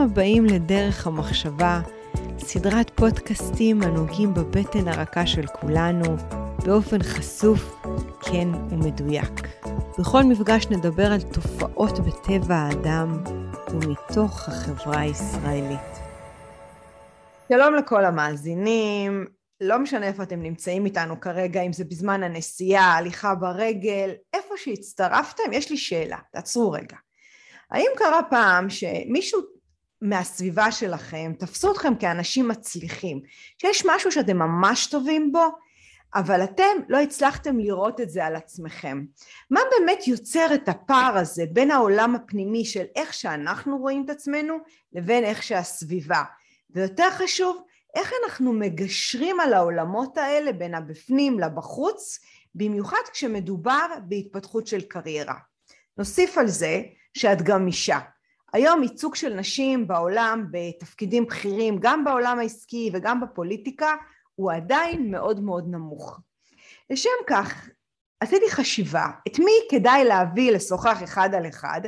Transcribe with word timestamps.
הבאים 0.00 0.44
לדרך 0.44 1.06
המחשבה, 1.06 1.80
סדרת 2.38 2.90
פודקאסטים 2.94 3.82
הנוגעים 3.82 4.34
בבטן 4.34 4.88
הרכה 4.88 5.26
של 5.26 5.46
כולנו, 5.46 6.16
באופן 6.64 7.02
חשוף, 7.02 7.84
כן 8.20 8.48
ומדויק. 8.70 9.40
בכל 9.98 10.22
מפגש 10.22 10.66
נדבר 10.66 11.12
על 11.12 11.20
תופעות 11.22 11.98
בטבע 11.98 12.54
האדם 12.54 13.22
ומתוך 13.70 14.48
החברה 14.48 15.00
הישראלית. 15.00 16.00
שלום 17.52 17.74
לכל 17.74 18.04
המאזינים, 18.04 19.26
לא 19.60 19.78
משנה 19.78 20.06
איפה 20.06 20.22
אתם 20.22 20.42
נמצאים 20.42 20.84
איתנו 20.84 21.20
כרגע, 21.20 21.62
אם 21.62 21.72
זה 21.72 21.84
בזמן 21.84 22.22
הנסיעה, 22.22 22.96
הליכה 22.96 23.34
ברגל, 23.34 24.10
איפה 24.34 24.54
שהצטרפתם, 24.56 25.52
יש 25.52 25.70
לי 25.70 25.76
שאלה, 25.76 26.18
תעצרו 26.32 26.70
רגע. 26.70 26.96
האם 27.70 27.90
קרה 27.96 28.20
פעם 28.30 28.70
שמישהו 28.70 29.59
מהסביבה 30.02 30.72
שלכם 30.72 31.32
תפסו 31.38 31.72
אתכם 31.72 31.94
כאנשים 31.94 32.48
מצליחים, 32.48 33.20
שיש 33.58 33.86
משהו 33.86 34.12
שאתם 34.12 34.38
ממש 34.38 34.86
טובים 34.86 35.32
בו, 35.32 35.46
אבל 36.14 36.44
אתם 36.44 36.64
לא 36.88 37.00
הצלחתם 37.00 37.58
לראות 37.58 38.00
את 38.00 38.10
זה 38.10 38.24
על 38.24 38.36
עצמכם. 38.36 39.04
מה 39.50 39.60
באמת 39.70 40.06
יוצר 40.08 40.54
את 40.54 40.68
הפער 40.68 41.16
הזה 41.18 41.44
בין 41.52 41.70
העולם 41.70 42.14
הפנימי 42.14 42.64
של 42.64 42.84
איך 42.96 43.14
שאנחנו 43.14 43.78
רואים 43.78 44.04
את 44.04 44.10
עצמנו 44.10 44.56
לבין 44.92 45.24
איך 45.24 45.42
שהסביבה? 45.42 46.22
ויותר 46.70 47.10
חשוב, 47.10 47.62
איך 47.94 48.12
אנחנו 48.24 48.52
מגשרים 48.52 49.40
על 49.40 49.54
העולמות 49.54 50.18
האלה 50.18 50.52
בין 50.52 50.74
הבפנים 50.74 51.40
לבחוץ, 51.40 52.18
במיוחד 52.54 53.02
כשמדובר 53.12 53.86
בהתפתחות 54.08 54.66
של 54.66 54.80
קריירה. 54.80 55.34
נוסיף 55.98 56.38
על 56.38 56.48
זה 56.48 56.82
שאת 57.14 57.42
גם 57.42 57.66
אישה. 57.66 57.98
היום 58.52 58.82
ייצוג 58.82 59.14
של 59.14 59.34
נשים 59.34 59.88
בעולם 59.88 60.46
בתפקידים 60.50 61.26
בכירים, 61.26 61.78
גם 61.80 62.04
בעולם 62.04 62.38
העסקי 62.38 62.90
וגם 62.92 63.20
בפוליטיקה, 63.20 63.94
הוא 64.34 64.52
עדיין 64.52 65.10
מאוד 65.10 65.40
מאוד 65.40 65.64
נמוך. 65.68 66.20
לשם 66.90 67.10
כך, 67.26 67.68
עשיתי 68.20 68.50
חשיבה 68.50 69.06
את 69.28 69.38
מי 69.38 69.52
כדאי 69.70 70.04
להביא 70.04 70.52
לשוחח 70.52 71.02
אחד 71.04 71.34
על 71.34 71.48
אחד, 71.48 71.80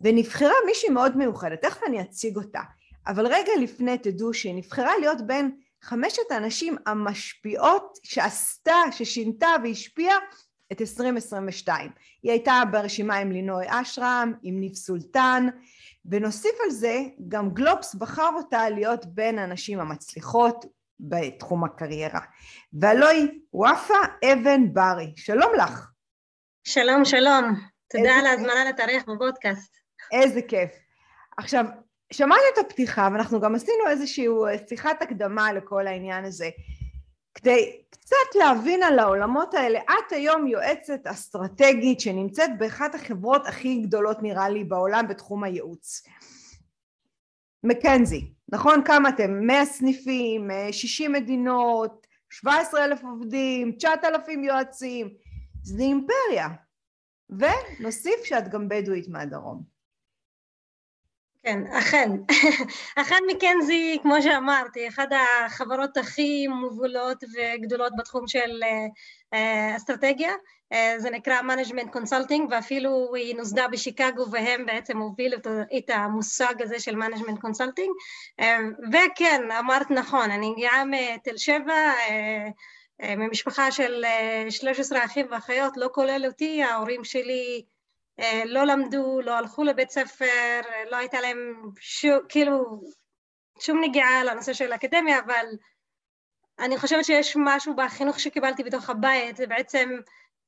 ונבחרה 0.00 0.54
מישהי 0.66 0.88
מאוד 0.88 1.16
מיוחדת, 1.16 1.62
תכף 1.62 1.80
אני 1.86 2.00
אציג 2.00 2.36
אותה. 2.36 2.60
אבל 3.06 3.26
רגע 3.26 3.52
לפני 3.60 3.98
תדעו 3.98 4.34
שהיא 4.34 4.54
נבחרה 4.54 4.98
להיות 4.98 5.26
בין 5.26 5.50
חמשת 5.82 6.30
הנשים 6.30 6.76
המשפיעות 6.86 7.98
שעשתה, 8.02 8.76
ששינתה 8.90 9.48
והשפיעה 9.64 10.16
את 10.72 10.80
2022. 10.80 11.90
היא 12.22 12.32
הייתה 12.32 12.62
ברשימה 12.70 13.16
עם 13.16 13.32
לינוי 13.32 13.64
אשרם, 13.68 14.32
עם 14.42 14.60
ניב 14.60 14.74
סולטן, 14.74 15.46
ונוסיף 16.10 16.52
על 16.64 16.70
זה, 16.70 17.02
גם 17.28 17.50
גלובס 17.50 17.94
בחר 17.94 18.30
אותה 18.36 18.70
להיות 18.70 19.06
בין 19.06 19.38
הנשים 19.38 19.80
המצליחות 19.80 20.64
בתחום 21.00 21.64
הקריירה. 21.64 22.20
והלוא 22.72 23.08
היא 23.08 23.28
וופא 23.52 23.94
אבן 24.24 24.72
ברי. 24.72 25.12
שלום 25.16 25.52
לך. 25.58 25.90
שלום, 26.64 27.04
שלום. 27.04 27.44
תודה 27.88 28.14
על 28.14 28.26
ההזמנה 28.26 28.64
להתארח 28.64 29.02
בפודקאסט. 29.02 29.76
איזה 30.12 30.42
כיף. 30.42 30.70
עכשיו, 31.38 31.64
שמעתי 32.12 32.42
את 32.54 32.58
הפתיחה 32.58 33.08
ואנחנו 33.12 33.40
גם 33.40 33.54
עשינו 33.54 33.88
איזושהי 33.88 34.26
שיחת 34.68 35.02
הקדמה 35.02 35.52
לכל 35.52 35.86
העניין 35.86 36.24
הזה. 36.24 36.48
כדי 37.36 37.82
קצת 37.90 38.34
להבין 38.34 38.82
על 38.82 38.98
העולמות 38.98 39.54
האלה, 39.54 39.80
את 39.80 40.12
היום 40.12 40.46
יועצת 40.46 41.06
אסטרטגית 41.06 42.00
שנמצאת 42.00 42.50
באחת 42.58 42.94
החברות 42.94 43.46
הכי 43.46 43.80
גדולות 43.80 44.22
נראה 44.22 44.48
לי 44.48 44.64
בעולם 44.64 45.08
בתחום 45.08 45.44
הייעוץ. 45.44 46.02
מקנזי, 47.64 48.32
נכון? 48.48 48.84
כמה 48.84 49.08
אתם? 49.08 49.46
100 49.46 49.64
סניפים, 49.64 50.50
60 50.72 51.12
מדינות, 51.12 52.06
17 52.30 52.84
אלף 52.84 53.04
עובדים, 53.04 53.72
9,000 53.72 54.44
יועצים, 54.44 55.08
זה 55.62 55.82
אימפריה. 55.82 56.48
ונוסיף 57.30 58.24
שאת 58.24 58.48
גם 58.48 58.68
בדואית 58.68 59.08
מהדרום. 59.08 59.75
כן, 61.46 61.66
אכן. 61.72 62.10
אכן 63.00 63.22
מקנזי, 63.26 63.98
כמו 64.02 64.22
שאמרתי, 64.22 64.88
אחת 64.88 65.08
החברות 65.12 65.96
הכי 65.96 66.46
מובילות 66.46 67.24
וגדולות 67.24 67.92
בתחום 67.98 68.28
של 68.28 68.62
אה, 69.34 69.76
אסטרטגיה. 69.76 70.32
אה, 70.72 70.94
זה 70.98 71.10
נקרא 71.10 71.40
Management 71.40 71.96
Consulting, 71.96 72.42
ואפילו 72.50 73.14
היא 73.14 73.36
נוסדה 73.36 73.68
בשיקגו 73.68 74.30
והם 74.30 74.66
בעצם 74.66 74.98
הובילו 74.98 75.36
את 75.78 75.90
המושג 75.90 76.62
הזה 76.62 76.80
של 76.80 76.94
Management 76.94 77.38
Consulting. 77.46 77.90
אה, 78.40 78.58
וכן, 78.92 79.50
אמרת 79.58 79.90
נכון, 79.90 80.30
אני 80.30 80.54
גאה 80.58 80.84
מתל 80.84 81.36
שבע, 81.36 81.92
ממשפחה 83.16 83.72
של 83.72 84.04
13 84.50 85.04
אחים 85.04 85.26
ואחיות, 85.30 85.76
לא 85.76 85.88
כולל 85.92 86.24
אותי, 86.26 86.62
ההורים 86.62 87.04
שלי 87.04 87.62
אה, 87.62 87.75
לא 88.44 88.64
למדו, 88.64 89.20
לא 89.20 89.32
הלכו 89.32 89.64
לבית 89.64 89.90
ספר, 89.90 90.60
לא 90.90 90.96
הייתה 90.96 91.20
להם 91.20 91.62
שום, 91.80 92.18
כאילו, 92.28 92.80
שום 93.60 93.80
נגיעה 93.84 94.24
לנושא 94.24 94.52
של 94.52 94.72
אקדמיה, 94.72 95.18
אבל 95.18 95.46
אני 96.58 96.78
חושבת 96.78 97.04
שיש 97.04 97.36
משהו 97.40 97.76
בחינוך 97.76 98.20
שקיבלתי 98.20 98.64
בתוך 98.64 98.90
הבית, 98.90 99.36
זה 99.36 99.46
בעצם 99.46 99.90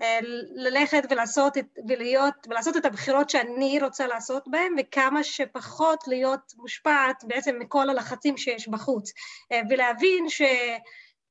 אה, 0.03 0.19
ללכת 0.55 1.03
ולעשות 1.11 1.59
את, 1.59 1.67
ולהיות, 1.89 2.35
ולעשות 2.49 2.77
את 2.77 2.85
הבחירות 2.85 3.31
שאני 3.31 3.79
רוצה 3.83 4.07
לעשות 4.07 4.49
בהן, 4.49 4.73
וכמה 4.79 5.25
שפחות 5.25 6.09
להיות 6.09 6.53
מושפעת 6.57 7.25
בעצם 7.25 7.59
מכל 7.59 7.91
הלחצים 7.91 8.37
שיש 8.37 8.69
בחוץ, 8.69 9.13
אה, 9.53 9.61
ולהבין 9.71 10.29
ש, 10.29 10.43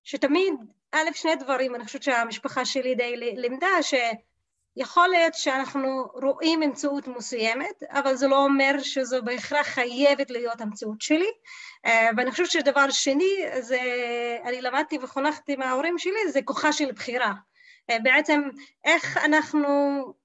שתמיד, 0.03 0.53
א', 0.91 1.09
שני 1.13 1.35
דברים, 1.35 1.75
אני 1.75 1.85
חושבת 1.85 2.03
שהמשפחה 2.03 2.65
שלי 2.65 2.95
די 2.95 3.17
לימדה, 3.17 3.81
ש... 3.81 3.93
יכול 4.79 5.07
להיות 5.07 5.33
שאנחנו 5.33 6.07
רואים 6.13 6.59
מציאות 6.59 7.07
מסוימת, 7.07 7.83
אבל 7.89 8.15
זה 8.15 8.27
לא 8.27 8.43
אומר 8.43 8.75
שזו 8.79 9.23
בהכרח 9.23 9.67
חייבת 9.67 10.31
להיות 10.31 10.61
המציאות 10.61 11.01
שלי. 11.01 11.31
אה, 11.85 12.09
ואני 12.17 12.31
חושבת 12.31 12.51
שדבר 12.51 12.89
שני, 12.89 13.33
זה, 13.59 13.79
אני 14.43 14.61
למדתי 14.61 14.97
וחונכתי 15.01 15.55
מההורים 15.55 15.97
שלי, 15.97 16.31
זה 16.31 16.41
כוחה 16.41 16.73
של 16.73 16.91
בחירה. 16.91 17.33
אה, 17.89 17.97
בעצם 18.03 18.41
איך 18.85 19.17
אנחנו, 19.25 19.67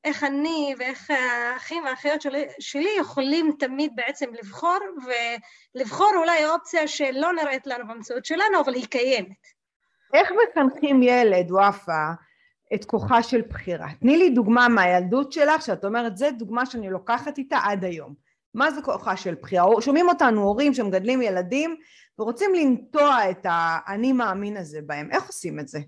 איך 0.05 0.25
אני 0.25 0.75
ואיך 0.79 1.11
האחים 1.11 1.85
והאחיות 1.85 2.23
שלי, 2.23 2.47
שלי 2.59 2.91
יכולים 2.99 3.57
תמיד 3.59 3.93
בעצם 3.95 4.27
לבחור, 4.43 4.79
ולבחור 5.77 6.13
אולי 6.17 6.47
אופציה 6.47 6.89
שלא 6.89 7.33
נראית 7.33 7.67
לנו 7.67 7.89
במציאות 7.89 8.25
שלנו, 8.25 8.61
אבל 8.65 8.75
היא 8.75 8.87
קיימת. 8.87 9.47
איך 10.15 10.29
מחנכים 10.49 11.03
ילד, 11.03 11.51
וואפה, 11.51 12.11
את 12.75 12.85
כוחה 12.85 13.23
של 13.23 13.41
בחירה. 13.41 13.89
תני 14.01 14.17
לי 14.17 14.31
דוגמה 14.31 14.69
מהילדות 14.69 15.33
שלך, 15.33 15.63
שאת 15.63 15.85
אומרת, 15.85 16.17
זו 16.17 16.27
דוגמה 16.39 16.67
שאני 16.67 16.91
לוקחת 16.91 17.39
איתה 17.39 17.59
עד 17.65 17.85
היום. 17.85 18.15
מה 18.55 18.71
זה 18.71 18.83
כוחה 18.83 19.17
של 19.17 19.35
בחירה? 19.35 19.65
שומעים 19.81 20.09
אותנו 20.09 20.43
הורים 20.43 20.75
שמגדלים 20.75 21.23
ילדים 21.23 21.77
ורוצים 22.19 22.55
לנטוע 22.55 23.31
את 23.31 23.47
האני 23.49 24.13
מאמין 24.13 24.57
הזה 24.57 24.81
בהם. 24.87 25.11
איך 25.11 25.27
עושים 25.27 25.61
את 25.61 25.69
זה? 25.69 25.79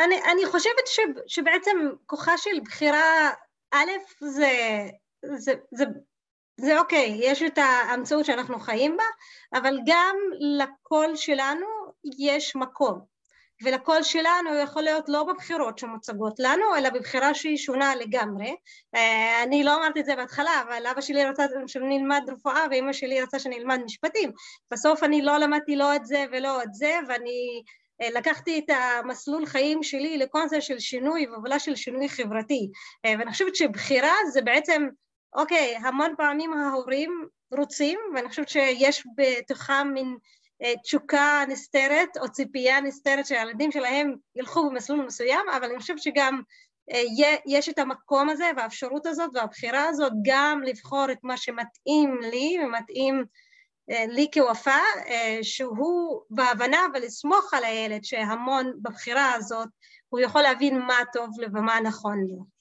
אני, 0.00 0.14
אני 0.32 0.46
חושבת 0.46 0.86
ש, 0.86 1.00
שבעצם 1.26 1.76
כוחה 2.06 2.38
של 2.38 2.60
בחירה, 2.64 3.30
א', 3.72 3.90
זה, 4.20 4.50
זה, 5.36 5.52
זה, 5.74 5.84
זה 6.60 6.78
אוקיי, 6.78 7.18
יש 7.22 7.42
את 7.42 7.58
המציאות 7.92 8.24
שאנחנו 8.24 8.58
חיים 8.58 8.96
בה, 8.96 9.04
אבל 9.58 9.78
גם 9.86 10.16
לקול 10.58 11.16
שלנו 11.16 11.66
יש 12.18 12.56
מקום. 12.56 13.15
ולקול 13.62 14.02
שלנו 14.02 14.54
יכול 14.54 14.82
להיות 14.82 15.08
לא 15.08 15.24
בבחירות 15.24 15.78
שמוצגות 15.78 16.34
לנו, 16.38 16.76
אלא 16.76 16.90
בבחירה 16.90 17.34
שהיא 17.34 17.56
שונה 17.56 17.94
לגמרי. 17.94 18.56
אה, 18.94 19.42
אני 19.42 19.64
לא 19.64 19.76
אמרתי 19.76 20.00
את 20.00 20.04
זה 20.04 20.16
בהתחלה, 20.16 20.62
אבל 20.68 20.86
אבא 20.86 21.00
שלי 21.00 21.24
רצה 21.24 21.46
שאני 21.66 21.98
אלמד 21.98 22.22
רפואה 22.28 22.64
ואימא 22.70 22.92
שלי 22.92 23.22
רצה 23.22 23.38
שאני 23.38 23.58
אלמד 23.58 23.80
משפטים. 23.84 24.32
בסוף 24.70 25.02
אני 25.02 25.22
לא 25.22 25.38
למדתי 25.38 25.76
לא 25.76 25.96
את 25.96 26.06
זה 26.06 26.24
ולא 26.32 26.62
את 26.62 26.74
זה, 26.74 26.98
ואני 27.08 27.62
אה, 28.02 28.10
לקחתי 28.10 28.58
את 28.58 28.70
המסלול 28.70 29.46
חיים 29.46 29.82
שלי 29.82 30.18
לקונספט 30.18 30.62
של 30.62 30.78
שינוי 30.78 31.26
והובלה 31.26 31.58
של 31.58 31.76
שינוי 31.76 32.08
חברתי. 32.08 32.70
אה, 33.04 33.14
ואני 33.18 33.32
חושבת 33.32 33.56
שבחירה 33.56 34.14
זה 34.32 34.42
בעצם, 34.42 34.88
אוקיי, 35.34 35.76
המון 35.76 36.14
פעמים 36.16 36.52
ההורים 36.52 37.26
רוצים, 37.58 37.98
ואני 38.14 38.28
חושבת 38.28 38.48
שיש 38.48 39.06
בתוכם 39.16 39.88
מין 39.94 40.16
תשוקה 40.82 41.44
נסתרת 41.48 42.16
או 42.16 42.28
ציפייה 42.28 42.80
נסתרת 42.80 43.26
שהילדים 43.26 43.72
שלהם 43.72 44.14
ילכו 44.36 44.70
במסלול 44.70 45.06
מסוים, 45.06 45.48
אבל 45.56 45.64
אני 45.70 45.78
חושבת 45.78 46.02
שגם 46.02 46.40
אה, 46.92 47.02
יש 47.46 47.68
את 47.68 47.78
המקום 47.78 48.28
הזה 48.28 48.50
והאפשרות 48.56 49.06
הזאת 49.06 49.30
והבחירה 49.34 49.88
הזאת 49.88 50.12
גם 50.22 50.62
לבחור 50.62 51.06
את 51.12 51.18
מה 51.22 51.36
שמתאים 51.36 52.18
לי 52.30 52.56
ומתאים 52.64 53.24
אה, 53.90 54.04
לי 54.08 54.26
כוופא, 54.34 54.78
שהוא 55.42 56.20
בהבנה 56.30 56.86
ולסמוך 56.94 57.54
על 57.54 57.64
הילד 57.64 58.04
שהמון 58.04 58.72
בבחירה 58.82 59.34
הזאת 59.34 59.68
הוא 60.08 60.20
יכול 60.20 60.42
להבין 60.42 60.78
מה 60.78 60.98
טוב 61.12 61.30
לו 61.40 61.48
ומה 61.52 61.80
נכון 61.80 62.18
לו. 62.28 62.55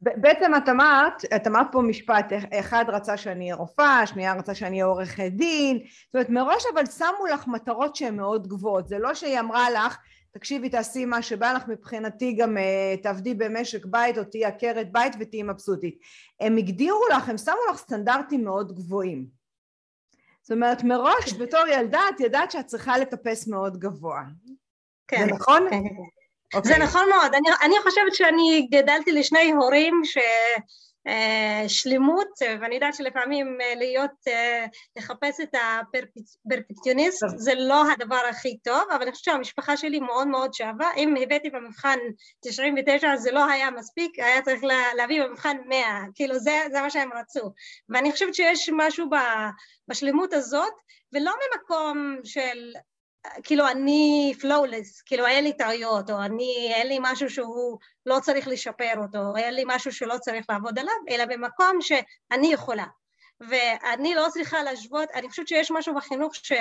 בעצם 0.00 0.52
את 0.56 0.68
אמרת, 0.68 1.22
את 1.36 1.46
אמרת 1.46 1.66
פה 1.72 1.82
משפט, 1.82 2.32
אחד 2.60 2.84
רצה 2.88 3.16
שאני 3.16 3.44
אהיה 3.44 3.54
רופאה, 3.54 4.06
שנייה 4.06 4.34
רצה 4.34 4.54
שאני 4.54 4.70
אהיה 4.76 4.84
עורכת 4.84 5.30
דין, 5.36 5.78
זאת 5.78 6.14
אומרת 6.14 6.30
מראש 6.30 6.64
אבל 6.74 6.86
שמו 6.86 7.26
לך 7.32 7.46
מטרות 7.46 7.96
שהן 7.96 8.16
מאוד 8.16 8.48
גבוהות, 8.48 8.88
זה 8.88 8.98
לא 8.98 9.14
שהיא 9.14 9.40
אמרה 9.40 9.70
לך 9.70 9.98
תקשיבי 10.30 10.68
תעשי 10.68 11.04
מה 11.04 11.22
שבא 11.22 11.52
לך 11.52 11.68
מבחינתי 11.68 12.32
גם 12.32 12.56
uh, 12.56 13.02
תעבדי 13.02 13.34
במשק 13.34 13.86
בית 13.86 14.18
או 14.18 14.24
תהיי 14.24 14.44
עקרת 14.44 14.92
בית 14.92 15.12
ותהיי 15.20 15.42
מבסוטית, 15.42 15.98
הם 16.40 16.56
הגדירו 16.56 17.00
לך, 17.16 17.28
הם 17.28 17.38
שמו 17.38 17.56
לך 17.70 17.76
סטנדרטים 17.76 18.44
מאוד 18.44 18.76
גבוהים, 18.76 19.26
זאת 20.42 20.50
אומרת 20.50 20.84
מראש 20.84 21.32
בתור 21.38 21.60
ילדה 21.72 22.00
את 22.14 22.20
ידעת 22.20 22.50
שאת 22.50 22.66
צריכה 22.66 22.98
לטפס 22.98 23.48
מאוד 23.48 23.78
גבוה, 23.78 24.22
כן, 25.08 25.26
זה 25.26 25.32
נכון? 25.34 25.66
כן, 25.70 25.82
כן. 25.82 26.17
Okay. 26.54 26.56
אוקיי. 26.56 26.72
זה 26.72 26.78
נכון 26.78 27.08
מאוד. 27.08 27.34
אני, 27.34 27.48
אני 27.62 27.74
חושבת 27.82 28.14
שאני 28.14 28.68
גדלתי 28.70 29.12
לשני 29.12 29.52
הורים 29.52 30.00
ש... 30.04 30.18
אה, 31.08 31.64
שלמות, 31.68 32.28
ואני 32.60 32.74
יודעת 32.74 32.94
שלפעמים 32.94 33.58
אה, 33.60 33.74
להיות, 33.74 34.10
אה, 34.28 34.66
לחפש 34.96 35.40
את 35.40 35.54
הפרפקציוניסט 35.54 37.24
זה 37.36 37.54
לא 37.54 37.92
הדבר 37.92 38.20
הכי 38.30 38.58
טוב, 38.58 38.82
אבל 38.90 39.02
אני 39.02 39.12
חושבת 39.12 39.24
שהמשפחה 39.24 39.76
שלי 39.76 40.00
מאוד 40.00 40.28
מאוד 40.28 40.54
שווה, 40.54 40.90
אם 40.96 41.14
הבאתי 41.22 41.50
במבחן 41.50 41.98
99 42.40 43.16
זה 43.16 43.32
לא 43.32 43.44
היה 43.50 43.70
מספיק, 43.70 44.18
היה 44.18 44.42
צריך 44.42 44.62
להביא 44.96 45.22
במבחן 45.22 45.56
100, 45.66 45.78
כאילו 46.14 46.38
זה, 46.38 46.62
זה 46.72 46.80
מה 46.80 46.90
שהם 46.90 47.10
רצו, 47.12 47.52
ואני 47.88 48.12
חושבת 48.12 48.34
שיש 48.34 48.70
משהו 48.72 49.06
בשלמות 49.88 50.32
הזאת, 50.32 50.72
ולא 51.12 51.32
ממקום 51.32 52.16
של 52.24 52.72
כאילו 53.42 53.68
אני 53.68 54.32
פלואולס, 54.40 55.02
כאילו 55.02 55.26
אין 55.26 55.44
לי 55.44 55.52
טעויות, 55.52 56.10
או 56.10 56.22
אני, 56.22 56.72
אין 56.74 56.86
לי 56.86 56.98
משהו 57.00 57.30
שהוא 57.30 57.78
לא 58.06 58.18
צריך 58.22 58.48
לשפר 58.48 58.92
אותו, 58.96 59.18
או 59.18 59.36
אין 59.36 59.54
לי 59.54 59.64
משהו 59.66 59.92
שלא 59.92 60.18
צריך 60.20 60.46
לעבוד 60.48 60.78
עליו, 60.78 60.94
אלא 61.10 61.24
במקום 61.24 61.78
שאני 61.80 62.52
יכולה. 62.52 62.84
ואני 63.40 64.14
לא 64.14 64.26
צריכה 64.30 64.62
להשוות, 64.62 65.10
אני 65.14 65.28
חושבת 65.28 65.48
שיש 65.48 65.70
משהו 65.70 65.94
בחינוך 65.94 66.34
ש... 66.34 66.52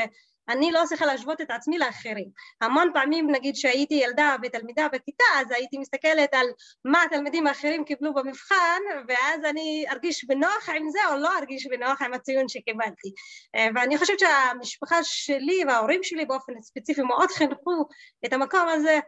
אני 0.49 0.71
לא 0.71 0.81
צריכה 0.85 1.05
להשוות 1.05 1.41
את 1.41 1.51
עצמי 1.51 1.77
לאחרים. 1.77 2.29
המון 2.61 2.91
פעמים 2.93 3.31
נגיד 3.31 3.55
שהייתי 3.55 3.93
ילדה 3.93 4.35
ותלמידה 4.43 4.87
בכיתה 4.87 5.23
אז 5.35 5.51
הייתי 5.51 5.77
מסתכלת 5.77 6.33
על 6.33 6.47
מה 6.85 7.03
התלמידים 7.03 7.47
האחרים 7.47 7.85
קיבלו 7.85 8.13
במבחן 8.13 8.81
ואז 9.07 9.45
אני 9.49 9.85
ארגיש 9.89 10.25
בנוח 10.25 10.69
עם 10.75 10.89
זה 10.89 10.99
או 11.11 11.17
לא 11.17 11.37
ארגיש 11.37 11.67
בנוח 11.67 12.01
עם 12.01 12.13
הציון 12.13 12.47
שקיבלתי. 12.47 13.13
אה, 13.55 13.67
ואני 13.75 13.97
חושבת 13.97 14.19
שהמשפחה 14.19 15.03
שלי 15.03 15.63
וההורים 15.67 16.03
שלי 16.03 16.25
באופן 16.25 16.53
ספציפי 16.61 17.01
מאוד 17.01 17.31
חינכו 17.31 17.85
את 18.25 18.33
המקום 18.33 18.67
הזה, 18.67 18.99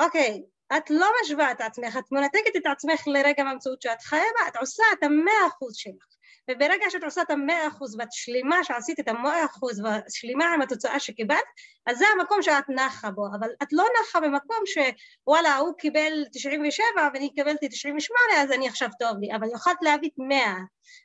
אוקיי, 0.00 0.42
את 0.76 0.90
לא 0.90 1.06
משווה 1.22 1.50
את 1.50 1.60
עצמך, 1.60 1.96
את 1.96 2.12
מנתקת 2.12 2.56
את 2.56 2.66
עצמך 2.66 3.02
לרגע 3.06 3.44
מהמציאות 3.44 3.82
שאת 3.82 4.02
חיה 4.02 4.20
בה, 4.38 4.48
את 4.48 4.56
עושה 4.56 4.82
את 4.98 5.02
המאה 5.02 5.46
אחוז 5.48 5.76
שלך. 5.76 6.15
וברגע 6.50 6.84
שאת 6.90 7.04
עושה 7.04 7.22
את 7.22 7.30
המאה 7.30 7.68
אחוז 7.68 7.96
ואת 7.98 8.08
שלמה 8.12 8.64
שעשית 8.64 9.00
את 9.00 9.08
המאה 9.08 9.44
אחוז 9.44 9.82
ושלימה 9.84 10.54
עם 10.54 10.62
התוצאה 10.62 11.00
שקיבלת, 11.00 11.44
אז 11.86 11.98
זה 11.98 12.04
המקום 12.18 12.42
שאת 12.42 12.64
נחה 12.68 13.10
בו, 13.10 13.26
אבל 13.38 13.48
את 13.62 13.68
לא 13.72 13.84
נחה 14.00 14.20
במקום 14.20 14.56
שוואלה 14.66 15.56
הוא 15.56 15.74
קיבל 15.78 16.24
97 16.32 16.84
ואני 17.14 17.34
קיבלתי 17.34 17.68
98 17.68 18.42
אז 18.42 18.52
אני 18.52 18.68
עכשיו 18.68 18.88
טוב 18.98 19.18
לי, 19.20 19.36
אבל 19.36 19.48
יכולת 19.54 19.76
להביא 19.82 20.10
100 20.18 20.38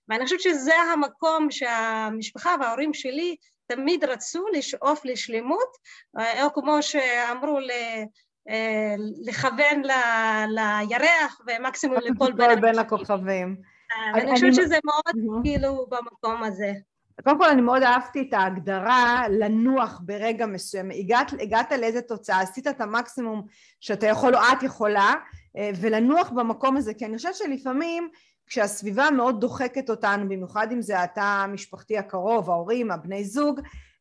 ואני 0.10 0.24
חושבת 0.24 0.42
שזה 0.42 0.76
המקום 0.76 1.52
שהמשפחה 1.52 2.56
וההורים 2.62 2.94
שלי 2.94 3.36
תמיד 3.68 4.04
רצו 4.04 4.46
לשאוף 4.54 5.06
לשלמות, 5.06 5.78
או 6.16 6.54
כמו 6.54 6.82
שאמרו 6.82 7.60
ל... 7.60 7.72
אה, 8.50 8.96
לכוון 9.26 9.82
לירח 10.48 11.42
ומקסימום 11.48 11.98
לכל 12.06 12.32
בין 12.62 12.80
הכוכבים. 12.80 13.56
אני 14.14 14.32
חושבת 14.34 14.54
שזה 14.54 14.78
מאוד 14.86 15.44
כאילו 15.44 15.86
במקום 15.90 16.44
הזה. 16.44 16.74
קודם 17.24 17.38
כל 17.38 17.50
אני 17.50 17.62
מאוד 17.62 17.84
אהבתי 17.84 18.22
את 18.22 18.34
ההגדרה 18.34 19.24
לנוח 19.30 20.02
ברגע 20.06 20.46
מסוים, 20.46 20.92
הגעת, 20.92 21.34
הגעת 21.40 21.72
לאיזה 21.72 22.02
תוצאה, 22.02 22.42
עשית 22.42 22.68
את 22.68 22.82
המקסימום 22.82 23.46
שאתה 23.80 24.08
יכול 24.08 24.36
או 24.36 24.42
את 24.42 24.64
יכולה 24.64 25.14
אה, 25.58 25.72
ולנוח 25.82 26.30
במקום 26.30 26.78
הזה, 26.78 26.94
כי 26.94 27.06
אני 27.06 27.18
חושבת 27.18 27.36
שלפעמים 27.36 28.10
כשהסביבה 28.48 29.12
מאוד 29.12 29.42
דוחקת 29.42 29.90
אותנו, 29.90 30.30
במיוחד 30.30 30.68
אם 30.72 30.82
זה 30.82 31.04
התא 31.04 31.44
המשפחתי 31.44 31.98
הקרוב, 31.98 32.50
ההורים, 32.50 32.92
הבני 32.92 33.24
זוג, 33.24 33.60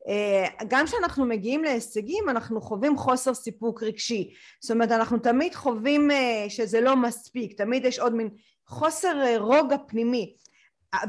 אה, 0.09 0.47
גם 0.69 0.87
כשאנחנו 0.87 1.27
מגיעים 1.27 1.65
להישגים 1.65 2.29
אנחנו 2.29 2.61
חווים 2.61 2.97
חוסר 2.97 3.35
סיפוק 3.35 3.83
רגשי, 3.83 4.35
זאת 4.61 4.71
אומרת 4.71 4.93
אנחנו 4.93 5.19
תמיד 5.19 5.55
חווים 5.55 6.11
אה, 6.11 6.45
שזה 6.49 6.81
לא 6.81 6.97
מספיק, 6.97 7.57
תמיד 7.57 7.85
יש 7.85 7.99
עוד 7.99 8.15
מין 8.15 8.29
חוסר 8.71 9.21
אה, 9.21 9.39
רוגע 9.39 9.77
פנימי 9.89 10.37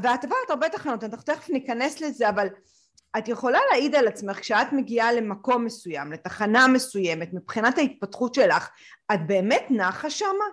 ואת 0.02 0.24
עברת 0.24 0.50
הרבה 0.50 0.68
תחנות, 0.68 1.04
אנחנו 1.04 1.22
תכף 1.22 1.50
ניכנס 1.50 2.00
לזה 2.00 2.28
אבל 2.28 2.48
את 3.18 3.28
יכולה 3.28 3.58
להעיד 3.70 3.94
על 3.94 4.08
עצמך 4.08 4.40
כשאת 4.40 4.72
מגיעה 4.72 5.12
למקום 5.12 5.64
מסוים, 5.64 6.12
לתחנה 6.12 6.68
מסוימת, 6.68 7.28
מבחינת 7.32 7.78
ההתפתחות 7.78 8.34
שלך, 8.34 8.70
את 9.12 9.26
באמת 9.26 9.66
נחה 9.70 10.10
שמה? 10.10 10.44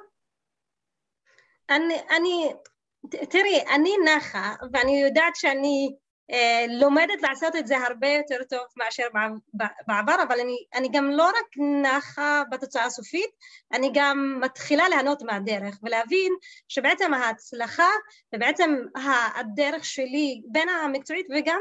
אני, 1.70 1.96
אני, 2.18 2.54
תראי, 3.10 3.64
אני 3.76 3.92
נחה 4.16 4.56
ואני 4.74 5.02
יודעת 5.02 5.36
שאני 5.36 5.96
לומדת 6.70 7.22
לעשות 7.22 7.56
את 7.56 7.68
זה 7.68 7.78
הרבה 7.78 8.08
יותר 8.08 8.44
טוב 8.50 8.60
מאשר 8.78 9.04
בעבר, 9.88 10.16
אבל 10.28 10.40
אני, 10.40 10.58
אני 10.74 10.90
גם 10.92 11.12
לא 11.12 11.26
רק 11.28 11.58
נחה 11.84 12.44
בתוצאה 12.52 12.86
הסופית, 12.86 13.30
אני 13.74 13.92
גם 13.94 14.40
מתחילה 14.42 14.90
ליהנות 14.90 15.22
מהדרך 15.22 15.80
ולהבין 15.84 16.34
שבעצם 16.68 17.14
ההצלחה 17.14 17.90
ובעצם 18.36 18.76
הדרך 19.36 19.86
שלי 19.86 20.42
בין 20.46 20.70
המקצועית 20.70 21.28
וגם 21.36 21.60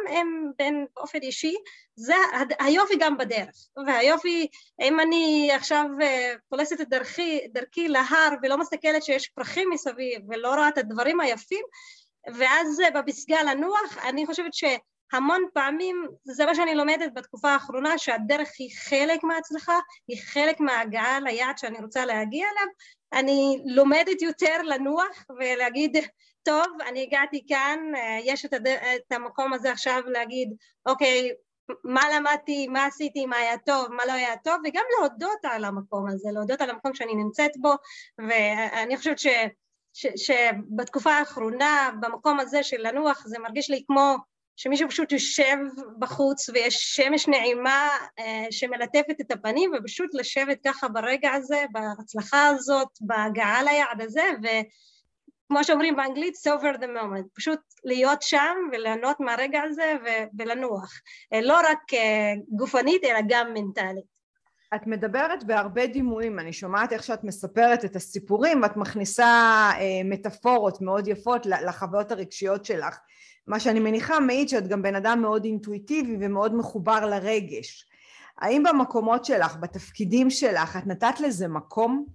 בין 0.58 0.86
באופן 0.96 1.18
אישי 1.22 1.54
זה 1.96 2.14
היופי 2.58 2.94
גם 3.00 3.16
בדרך. 3.16 3.68
והיופי 3.86 4.46
אם 4.80 5.00
אני 5.00 5.50
עכשיו 5.54 5.84
אה, 6.02 6.34
פולסת 6.48 6.80
את 6.80 6.88
דרכי, 6.88 7.40
דרכי 7.52 7.88
להר 7.88 8.28
ולא 8.42 8.58
מסתכלת 8.58 9.02
שיש 9.02 9.28
פרחים 9.28 9.70
מסביב 9.70 10.22
ולא 10.28 10.54
רואה 10.54 10.68
את 10.68 10.78
הדברים 10.78 11.20
היפים 11.20 11.64
ואז 12.34 12.82
בפסגה 12.94 13.42
לנוח, 13.42 13.98
אני 14.08 14.26
חושבת 14.26 14.54
שהמון 14.54 15.42
פעמים, 15.54 16.06
זה 16.24 16.46
מה 16.46 16.54
שאני 16.54 16.74
לומדת 16.74 17.14
בתקופה 17.14 17.50
האחרונה, 17.50 17.98
שהדרך 17.98 18.48
היא 18.58 18.70
חלק 18.88 19.24
מההצלחה, 19.24 19.78
היא 20.08 20.18
חלק 20.22 20.60
מההגעה 20.60 21.20
ליעד 21.20 21.58
שאני 21.58 21.78
רוצה 21.78 22.04
להגיע 22.04 22.46
אליו, 22.52 22.68
אני 23.12 23.62
לומדת 23.66 24.22
יותר 24.22 24.62
לנוח 24.62 25.24
ולהגיד, 25.38 25.96
טוב, 26.42 26.66
אני 26.88 27.02
הגעתי 27.02 27.44
כאן, 27.48 27.78
יש 28.24 28.44
את, 28.44 28.52
הד... 28.52 28.66
את 28.66 29.12
המקום 29.12 29.52
הזה 29.52 29.72
עכשיו 29.72 30.02
להגיד, 30.06 30.48
אוקיי, 30.86 31.30
מה 31.84 32.02
למדתי, 32.16 32.68
מה 32.68 32.86
עשיתי, 32.86 33.26
מה 33.26 33.36
היה 33.36 33.58
טוב, 33.58 33.88
מה 33.90 34.06
לא 34.06 34.12
היה 34.12 34.36
טוב, 34.36 34.54
וגם 34.64 34.82
להודות 34.98 35.38
על 35.42 35.64
המקום 35.64 36.08
הזה, 36.08 36.28
להודות 36.32 36.60
על 36.60 36.70
המקום 36.70 36.94
שאני 36.94 37.14
נמצאת 37.14 37.50
בו, 37.56 37.72
ואני 38.18 38.96
חושבת 38.96 39.18
ש... 39.18 39.26
שבתקופה 40.16 41.10
האחרונה 41.10 41.90
במקום 42.00 42.40
הזה 42.40 42.62
של 42.62 42.76
לנוח 42.80 43.22
זה 43.26 43.38
מרגיש 43.38 43.70
לי 43.70 43.84
כמו 43.86 44.16
שמישהו 44.56 44.88
פשוט 44.88 45.12
יושב 45.12 45.56
בחוץ 45.98 46.48
ויש 46.48 46.96
שמש 46.96 47.28
נעימה 47.28 47.88
אה, 48.18 48.46
שמלטפת 48.50 49.20
את 49.20 49.30
הפנים 49.30 49.70
ופשוט 49.74 50.14
לשבת 50.14 50.58
ככה 50.64 50.88
ברגע 50.88 51.32
הזה, 51.32 51.64
בהצלחה 51.72 52.46
הזאת, 52.46 52.88
בהגעה 53.00 53.62
ליעד 53.62 54.00
הזה 54.00 54.24
וכמו 54.38 55.64
שאומרים 55.64 55.96
באנגלית, 55.96 56.34
sover 56.34 56.76
the 56.76 56.86
moment, 56.86 57.28
פשוט 57.34 57.60
להיות 57.84 58.22
שם 58.22 58.56
וליהנות 58.72 59.20
מהרגע 59.20 59.62
הזה 59.62 59.94
ולנוח, 60.38 60.92
אה, 61.32 61.40
לא 61.40 61.56
רק 61.56 61.94
אה, 61.94 62.32
גופנית 62.48 63.04
אלא 63.04 63.20
גם 63.28 63.54
מנטלית. 63.54 64.17
את 64.74 64.86
מדברת 64.86 65.44
בהרבה 65.44 65.86
דימויים, 65.86 66.38
אני 66.38 66.52
שומעת 66.52 66.92
איך 66.92 67.02
שאת 67.02 67.24
מספרת 67.24 67.84
את 67.84 67.96
הסיפורים 67.96 68.62
ואת 68.62 68.76
מכניסה 68.76 69.24
אה, 69.78 70.00
מטאפורות 70.04 70.80
מאוד 70.80 71.08
יפות 71.08 71.46
לחוויות 71.46 72.12
הרגשיות 72.12 72.64
שלך, 72.64 72.98
מה 73.46 73.60
שאני 73.60 73.80
מניחה 73.80 74.20
מעיד 74.20 74.48
שאת 74.48 74.68
גם 74.68 74.82
בן 74.82 74.94
אדם 74.94 75.22
מאוד 75.22 75.44
אינטואיטיבי 75.44 76.16
ומאוד 76.20 76.54
מחובר 76.54 77.06
לרגש. 77.06 77.88
האם 78.38 78.62
במקומות 78.62 79.24
שלך, 79.24 79.56
בתפקידים 79.56 80.30
שלך, 80.30 80.76
את 80.76 80.86
נתת 80.86 81.20
לזה 81.20 81.48
מקום? 81.48 82.06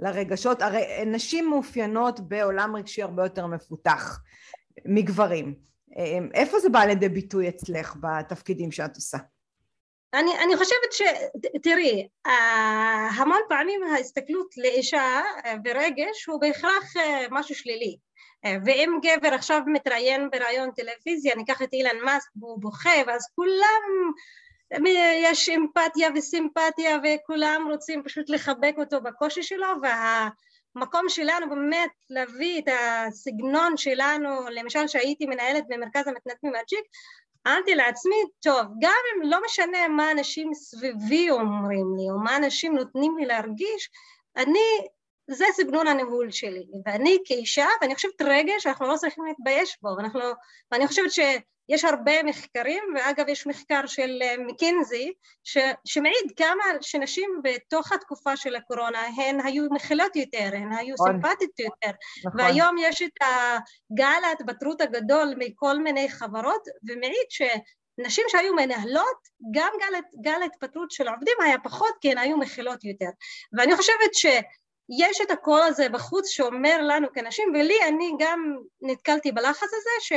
לרגשות, 0.00 0.62
הרי 0.62 0.82
נשים 1.06 1.50
מאופיינות 1.50 2.20
בעולם 2.20 2.76
רגשי 2.76 3.02
הרבה 3.02 3.22
יותר 3.22 3.46
מפותח 3.46 4.20
מגברים. 4.84 5.54
אה, 5.96 6.18
איפה 6.34 6.58
זה 6.60 6.68
בא 6.68 6.80
לידי 6.80 7.08
ביטוי 7.08 7.48
אצלך 7.48 7.96
בתפקידים 8.00 8.72
שאת 8.72 8.96
עושה? 8.96 9.18
אני, 10.14 10.38
אני 10.38 10.56
חושבת 10.56 10.92
ש... 10.92 11.02
תראי, 11.62 12.08
המון 13.16 13.40
פעמים 13.48 13.82
ההסתכלות 13.82 14.56
לאישה 14.56 15.20
ברגש 15.62 16.26
הוא 16.26 16.40
בהכרח 16.40 16.92
משהו 17.30 17.54
שלילי. 17.54 17.96
ואם 18.64 18.98
גבר 19.02 19.34
עכשיו 19.34 19.60
מתראיין 19.66 20.30
בראיון 20.30 20.70
טלוויזיה, 20.70 21.34
ניקח 21.34 21.62
את 21.62 21.72
אילן 21.72 22.00
מאסק 22.04 22.30
והוא 22.36 22.60
בוכה, 22.60 23.02
ואז 23.06 23.26
כולם, 23.34 24.12
יש 25.22 25.48
אמפתיה 25.48 26.08
וסימפתיה 26.14 26.98
וכולם 27.04 27.66
רוצים 27.70 28.02
פשוט 28.04 28.30
לחבק 28.30 28.74
אותו 28.78 29.00
בקושי 29.00 29.42
שלו, 29.42 29.68
וה... 29.82 30.28
המקום 30.76 31.08
שלנו 31.08 31.48
באמת 31.48 31.90
להביא 32.10 32.58
את 32.58 32.64
הסגנון 32.68 33.76
שלנו, 33.76 34.28
למשל 34.50 34.88
שהייתי 34.88 35.26
מנהלת 35.26 35.64
במרכז 35.68 36.06
המתנדבים 36.08 36.54
אג'יק, 36.54 36.84
אמרתי 37.48 37.74
לעצמי, 37.74 38.16
טוב, 38.40 38.62
גם 38.80 38.98
אם 39.14 39.30
לא 39.30 39.38
משנה 39.44 39.88
מה 39.88 40.12
אנשים 40.12 40.54
סביבי 40.54 41.30
אומרים 41.30 41.96
לי, 41.96 42.10
או 42.10 42.18
מה 42.18 42.36
אנשים 42.36 42.74
נותנים 42.74 43.16
לי 43.18 43.26
להרגיש, 43.26 43.90
אני, 44.36 44.86
זה 45.30 45.44
סגנון 45.52 45.86
הניהול 45.86 46.30
שלי, 46.30 46.66
ואני 46.86 47.18
כאישה, 47.24 47.66
ואני 47.80 47.94
חושבת 47.94 48.22
רגע 48.22 48.52
שאנחנו 48.58 48.86
לא 48.86 48.96
צריכים 48.96 49.24
להתבייש 49.24 49.78
בו, 49.82 49.88
ואנחנו, 49.96 50.20
ואני 50.72 50.86
חושבת 50.86 51.12
שיש 51.12 51.84
הרבה 51.84 52.22
מחקרים, 52.22 52.84
ואגב 52.96 53.28
יש 53.28 53.46
מחקר 53.46 53.86
של 53.86 54.18
אה, 54.22 54.34
מקינזי, 54.46 55.12
ש, 55.44 55.58
שמעיד 55.84 56.32
כמה 56.36 56.64
שנשים 56.80 57.40
בתוך 57.44 57.92
התקופה 57.92 58.36
של 58.36 58.56
הקורונה 58.56 59.00
הן 59.16 59.40
היו 59.46 59.64
מכילות 59.70 60.16
יותר, 60.16 60.50
הן 60.52 60.72
היו 60.72 60.94
נכון. 60.94 61.12
סימפטיות 61.12 61.58
יותר, 61.58 61.96
נכון. 62.26 62.40
והיום 62.40 62.76
יש 62.78 63.02
את 63.02 63.16
הגל 63.20 64.24
ההתבטרות 64.24 64.80
הגדול 64.80 65.34
מכל 65.38 65.78
מיני 65.78 66.08
חברות, 66.08 66.62
ומעיד 66.88 67.26
ש... 67.30 67.42
נשים 67.98 68.24
שהיו 68.28 68.54
מנהלות, 68.54 69.28
גם 69.50 69.72
גל, 69.80 69.98
גל 70.22 70.42
ההתפטרות 70.42 70.90
של 70.90 71.08
העובדים 71.08 71.34
היה 71.42 71.58
פחות 71.58 71.92
כי 72.00 72.10
הן 72.10 72.18
היו 72.18 72.36
מכילות 72.36 72.84
יותר. 72.84 73.10
ואני 73.58 73.76
חושבת 73.76 74.14
שיש 74.92 75.20
את 75.20 75.30
הקול 75.30 75.62
הזה 75.62 75.88
בחוץ 75.88 76.28
שאומר 76.28 76.78
לנו 76.82 77.08
כנשים, 77.12 77.48
ולי 77.54 77.78
אני 77.88 78.12
גם 78.18 78.56
נתקלתי 78.82 79.32
בלחץ 79.32 79.62
הזה, 79.62 79.90
ש... 80.00 80.12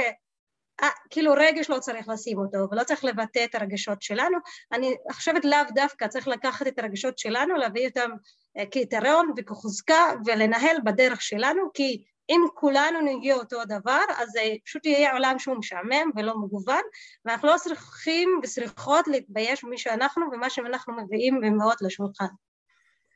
אה, 0.81 0.89
רגש 1.37 1.69
לא 1.69 1.79
צריך 1.79 2.09
לשים 2.09 2.37
אותו 2.37 2.57
ולא 2.71 2.83
צריך 2.83 3.05
לבטא 3.05 3.43
את 3.43 3.55
הרגשות 3.55 4.01
שלנו, 4.01 4.37
אני 4.71 4.95
חושבת 5.11 5.45
לאו 5.45 5.57
דווקא 5.75 6.07
צריך 6.07 6.27
לקחת 6.27 6.67
את 6.67 6.79
הרגשות 6.79 7.17
שלנו, 7.17 7.55
להביא 7.55 7.87
אותם 7.87 8.11
אה, 8.57 8.65
כיתרון 8.65 9.33
וכחוזקה 9.37 10.11
ולנהל 10.25 10.77
בדרך 10.85 11.21
שלנו, 11.21 11.61
כי 11.73 12.03
אם 12.29 12.41
כולנו 12.53 13.01
נגיע 13.01 13.35
אותו 13.35 13.65
דבר, 13.65 14.01
אז 14.17 14.29
זה 14.29 14.41
פשוט 14.65 14.85
יהיה 14.85 15.13
עולם 15.13 15.39
שהוא 15.39 15.55
משעמם 15.55 16.11
ולא 16.15 16.33
מגוון, 16.37 16.81
ואנחנו 17.25 17.47
לא 17.47 17.55
צריכים 17.57 18.39
וצריכות 18.43 19.07
להתבייש 19.07 19.63
במי 19.63 19.77
שאנחנו 19.77 20.25
ומה 20.31 20.49
שאנחנו 20.49 20.93
מביאים 20.97 21.41
במאות 21.41 21.81
לשולחן. 21.81 22.25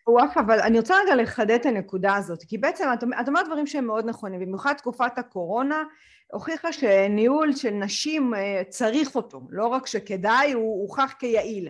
וואף, 0.08 0.38
אבל 0.38 0.60
אני 0.60 0.80
רוצה 0.80 0.96
רגע 1.04 1.16
לחדד 1.16 1.52
את 1.52 1.66
הנקודה 1.66 2.16
הזאת, 2.16 2.44
כי 2.44 2.58
בעצם 2.58 2.86
את, 2.94 3.04
את 3.22 3.28
אומרת 3.28 3.46
דברים 3.46 3.68
שהם 3.68 3.88
מאוד 3.88 4.06
נכונים, 4.06 4.40
במיוחד 4.40 4.74
תקופת 4.74 5.18
הקורונה 5.18 5.84
הוכיחה 6.32 6.74
שניהול 6.74 7.56
של 7.56 7.70
נשים 7.70 8.34
אה, 8.34 8.62
צריך 8.70 9.16
אותו, 9.16 9.42
לא 9.50 9.68
רק 9.68 9.88
שכדאי, 9.88 10.52
הוא 10.52 10.82
הוכח 10.82 11.14
כיעיל. 11.20 11.70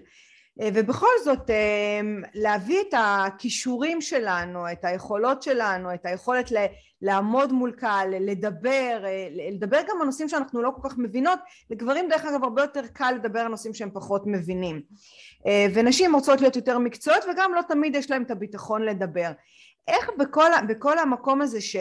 אה, 0.61 0.69
ובכל 0.73 1.07
זאת 1.23 1.49
אה, 1.49 2.01
להביא 2.33 2.81
את 2.89 2.93
הכישורים 2.97 4.01
שלנו, 4.01 4.71
את 4.71 4.85
היכולות 4.85 5.43
שלנו, 5.43 5.93
את 5.93 6.05
היכולת 6.05 6.51
לעמוד 7.01 7.51
מול 7.51 7.71
קהל, 7.71 8.13
לדבר, 8.19 9.03
לדבר 9.31 9.79
גם 9.89 9.97
על 9.99 10.05
נושאים 10.05 10.29
שאנחנו 10.29 10.61
לא 10.61 10.71
כל 10.81 10.89
כך 10.89 10.97
מבינות, 10.97 11.39
לגברים 11.69 12.09
דרך 12.09 12.25
אגב 12.25 12.43
הרבה 12.43 12.61
יותר 12.61 12.81
קל 12.93 13.11
לדבר 13.15 13.39
על 13.39 13.47
נושאים 13.47 13.73
שהם 13.73 13.89
פחות 13.93 14.23
מבינים. 14.25 14.81
ונשים 15.73 16.15
רוצות 16.15 16.41
להיות 16.41 16.55
יותר 16.55 16.77
מקצועיות 16.77 17.23
וגם 17.31 17.51
לא 17.55 17.61
תמיד 17.61 17.95
יש 17.95 18.11
להם 18.11 18.23
את 18.23 18.31
הביטחון 18.31 18.81
לדבר. 18.81 19.31
איך 19.87 20.09
בכל, 20.17 20.49
בכל 20.67 20.99
המקום 20.99 21.41
הזה 21.41 21.61
של 21.61 21.79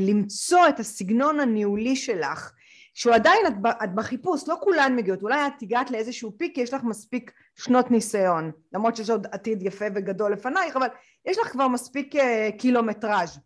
למצוא 0.00 0.68
את 0.68 0.80
הסגנון 0.80 1.40
הניהולי 1.40 1.96
שלך 1.96 2.52
שהוא 2.94 3.14
עדיין 3.14 3.46
את, 3.46 3.52
את 3.84 3.94
בחיפוש, 3.94 4.48
לא 4.48 4.56
כולן 4.60 4.96
מגיעות, 4.96 5.22
אולי 5.22 5.46
את 5.46 5.62
הגעת 5.62 5.90
לאיזשהו 5.90 6.32
פיק 6.38 6.54
כי 6.54 6.60
יש 6.60 6.74
לך 6.74 6.82
מספיק 6.82 7.32
שנות 7.56 7.90
ניסיון, 7.90 8.50
למרות 8.72 8.96
שיש 8.96 9.10
עוד 9.10 9.26
עתיד 9.32 9.62
יפה 9.62 9.84
וגדול 9.94 10.32
לפנייך, 10.32 10.76
אבל 10.76 10.86
יש 11.26 11.38
לך 11.38 11.48
כבר 11.48 11.68
מספיק 11.68 12.14
uh, 12.14 12.18
קילומטראז'. 12.58 13.38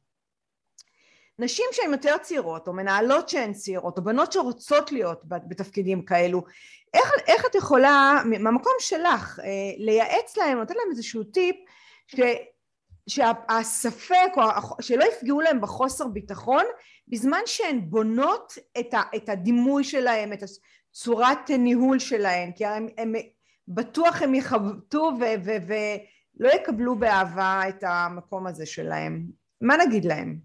נשים 1.38 1.64
שהן 1.72 1.92
יותר 1.92 2.18
צעירות, 2.18 2.68
או 2.68 2.72
מנהלות 2.72 3.28
שהן 3.28 3.52
צעירות, 3.52 3.98
או 3.98 4.04
בנות 4.04 4.32
שרוצות 4.32 4.92
להיות 4.92 5.20
בתפקידים 5.24 6.04
כאלו, 6.04 6.44
איך, 6.94 7.12
איך 7.26 7.46
את 7.46 7.54
יכולה, 7.54 8.22
מהמקום 8.24 8.72
שלך, 8.78 9.38
uh, 9.38 9.42
לייעץ 9.78 10.36
להם, 10.36 10.60
לתת 10.60 10.74
להם 10.76 10.90
איזשהו 10.90 11.24
טיפ, 11.24 11.56
ש... 12.06 12.20
שהספק, 13.08 14.32
שלא 14.80 15.04
יפגעו 15.04 15.40
להם 15.40 15.60
בחוסר 15.60 16.06
ביטחון, 16.06 16.64
בזמן 17.08 17.40
שהן 17.46 17.80
בונות 17.90 18.52
את, 18.80 18.94
ה, 18.94 19.02
את 19.16 19.28
הדימוי 19.28 19.84
שלהם, 19.84 20.32
את 20.32 20.42
צורת 20.92 21.50
ניהול 21.50 21.98
שלהם, 21.98 22.52
כי 22.52 22.66
הם, 22.66 22.88
הם 22.98 23.12
בטוח 23.68 24.22
הם 24.22 24.34
יכבטו 24.34 25.10
ולא 25.66 26.52
יקבלו 26.52 26.98
באהבה 26.98 27.62
את 27.68 27.84
המקום 27.86 28.46
הזה 28.46 28.66
שלהם. 28.66 29.26
מה 29.60 29.76
נגיד 29.76 30.04
להם? 30.04 30.38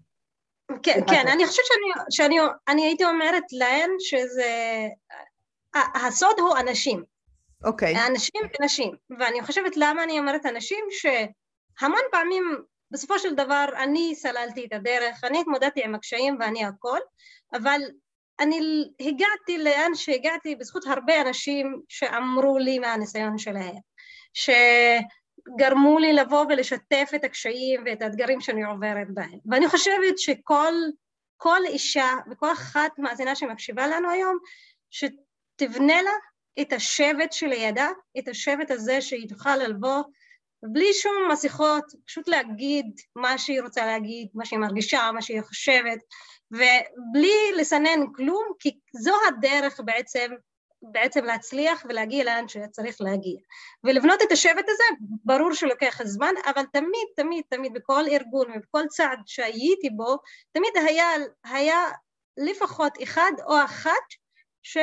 כן, 0.82 1.00
כן, 1.08 1.28
אני 1.32 1.46
חושבת 1.46 1.64
שאני, 1.66 2.04
שאני 2.10 2.36
אני 2.68 2.84
הייתי 2.84 3.04
אומרת 3.04 3.44
להן 3.52 3.90
שזה, 3.98 4.86
הסוד 5.94 6.38
הוא 6.38 6.56
אנשים. 6.58 7.02
אוקיי. 7.64 7.96
Okay. 7.96 8.06
אנשים 8.06 8.42
ונשים, 8.60 8.94
ואני 9.18 9.42
חושבת 9.42 9.76
למה 9.76 10.04
אני 10.04 10.18
אומרת 10.18 10.46
אנשים, 10.46 10.84
ש... 10.90 11.06
המון 11.80 12.00
פעמים 12.10 12.62
בסופו 12.90 13.18
של 13.18 13.34
דבר 13.34 13.64
אני 13.76 14.14
סללתי 14.14 14.64
את 14.64 14.72
הדרך, 14.72 15.24
אני 15.24 15.40
התמודדתי 15.40 15.84
עם 15.84 15.94
הקשיים 15.94 16.36
ואני 16.40 16.64
הכל, 16.64 16.98
אבל 17.52 17.80
אני 18.40 18.84
הגעתי 19.00 19.58
לאן 19.58 19.94
שהגעתי 19.94 20.56
בזכות 20.56 20.86
הרבה 20.86 21.20
אנשים 21.20 21.82
שאמרו 21.88 22.58
לי 22.58 22.78
מהניסיון 22.78 23.38
שלהם, 23.38 23.76
שגרמו 24.34 25.98
לי 25.98 26.12
לבוא 26.12 26.44
ולשתף 26.48 27.10
את 27.14 27.24
הקשיים 27.24 27.82
ואת 27.86 28.02
האתגרים 28.02 28.40
שאני 28.40 28.64
עוברת 28.64 29.06
בהם. 29.14 29.38
ואני 29.50 29.68
חושבת 29.68 30.18
שכל 30.18 30.74
כל 31.36 31.60
אישה 31.66 32.10
וכל 32.30 32.52
אחת 32.52 32.98
מאזינה 32.98 33.34
שמקשיבה 33.34 33.86
לנו 33.86 34.10
היום, 34.10 34.38
שתבנה 34.90 36.02
לה 36.02 36.10
את 36.60 36.72
השבט 36.72 37.32
שלידה, 37.32 37.88
את 38.18 38.28
השבט 38.28 38.70
הזה 38.70 39.00
שהיא 39.00 39.28
תוכל 39.28 39.56
לבוא 39.56 40.02
בלי 40.62 40.94
שום 40.94 41.28
מסכות, 41.32 41.84
פשוט 42.06 42.28
להגיד 42.28 42.86
מה 43.16 43.38
שהיא 43.38 43.62
רוצה 43.62 43.86
להגיד, 43.86 44.28
מה 44.34 44.44
שהיא 44.44 44.58
מרגישה, 44.58 45.10
מה 45.14 45.22
שהיא 45.22 45.42
חושבת, 45.42 45.98
ובלי 46.50 47.52
לסנן 47.56 48.12
כלום, 48.14 48.44
כי 48.58 48.78
זו 48.92 49.14
הדרך 49.28 49.80
בעצם, 49.84 50.30
בעצם 50.82 51.24
להצליח 51.24 51.84
ולהגיע 51.88 52.24
לאן 52.24 52.48
שצריך 52.48 52.96
להגיע. 53.00 53.38
ולבנות 53.84 54.22
את 54.22 54.32
השבט 54.32 54.64
הזה, 54.68 54.84
ברור 55.24 55.54
שלוקח 55.54 56.00
זמן, 56.04 56.34
אבל 56.46 56.62
תמיד, 56.72 57.06
תמיד, 57.16 57.44
תמיד 57.48 57.72
בכל 57.72 58.04
ארגון 58.08 58.46
ובכל 58.54 58.82
צעד 58.88 59.18
שהייתי 59.26 59.90
בו, 59.90 60.16
תמיד 60.52 60.72
היה, 60.88 61.06
היה 61.44 61.84
לפחות 62.36 62.92
אחד 63.02 63.32
או 63.46 63.64
אחת 63.64 64.06
ש... 64.62 64.76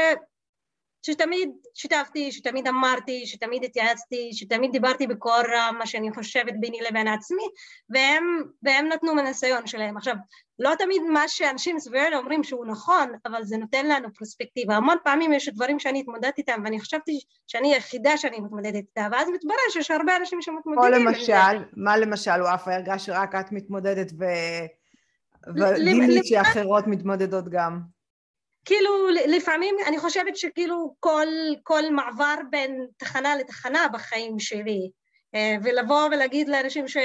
שתמיד 1.02 1.50
שיתפתי, 1.74 2.32
שתמיד 2.32 2.68
אמרתי, 2.68 3.26
שתמיד 3.26 3.64
התייעצתי, 3.64 4.30
שתמיד 4.34 4.72
דיברתי 4.72 5.08
בקור 5.08 5.42
רם 5.54 5.76
מה 5.80 5.86
שאני 5.86 6.12
חושבת 6.12 6.54
ביני 6.60 6.80
לבין 6.90 7.08
עצמי, 7.08 7.44
והם, 7.90 8.44
והם 8.64 8.88
נתנו 8.88 9.16
מניסיון 9.16 9.68
שלהם. 9.68 9.98
עכשיו, 9.98 10.16
לא 10.60 10.72
תמיד 10.80 11.02
מה 11.02 11.28
שאנשים 11.28 11.80
סביבנו 11.80 12.18
אומרים 12.18 12.44
שהוא 12.44 12.66
נכון, 12.66 13.12
אבל 13.26 13.44
זה 13.44 13.58
נותן 13.58 13.88
לנו 13.88 14.14
פרספקטיבה. 14.14 14.76
המון 14.76 14.98
פעמים 15.04 15.34
יש 15.34 15.50
דברים 15.50 15.80
שאני 15.80 16.00
התמודדת 16.00 16.38
איתם, 16.38 16.62
ואני 16.64 16.80
חשבתי 16.80 17.20
שאני 17.48 17.74
היחידה 17.74 18.18
שאני 18.18 18.40
מתמודדת 18.40 18.76
איתה, 18.76 19.08
ואז 19.12 19.30
מתברר 19.30 19.70
שיש 19.70 19.92
הרבה 19.92 20.16
אנשים 20.16 20.42
שמתמודדים. 20.42 21.08
או 21.08 21.12
למשל, 21.12 21.66
מה 21.74 21.98
למשל, 21.98 22.32
הוא 22.32 22.50
אף 22.54 22.68
הרגע 22.68 23.00
שרק 23.00 23.36
את 23.36 23.52
מתמודדת 23.52 24.12
ו... 24.20 24.24
וגילי 25.56 26.22
שאחרות 26.24 26.88
מתמודדות 26.88 27.50
גם. 27.50 27.99
כאילו 28.70 29.08
לפעמים 29.28 29.76
אני 29.88 30.00
חושבת 30.00 30.38
שכאילו 30.38 30.96
כל, 31.00 31.28
כל 31.64 31.92
מעבר 31.92 32.36
בין 32.50 32.88
תחנה 32.98 33.36
לתחנה 33.36 33.88
בחיים 33.94 34.40
שלי 34.40 34.90
אה, 35.36 35.56
ולבוא 35.64 36.06
ולהגיד 36.06 36.50
לאנשים 36.50 36.88
ש, 36.88 36.98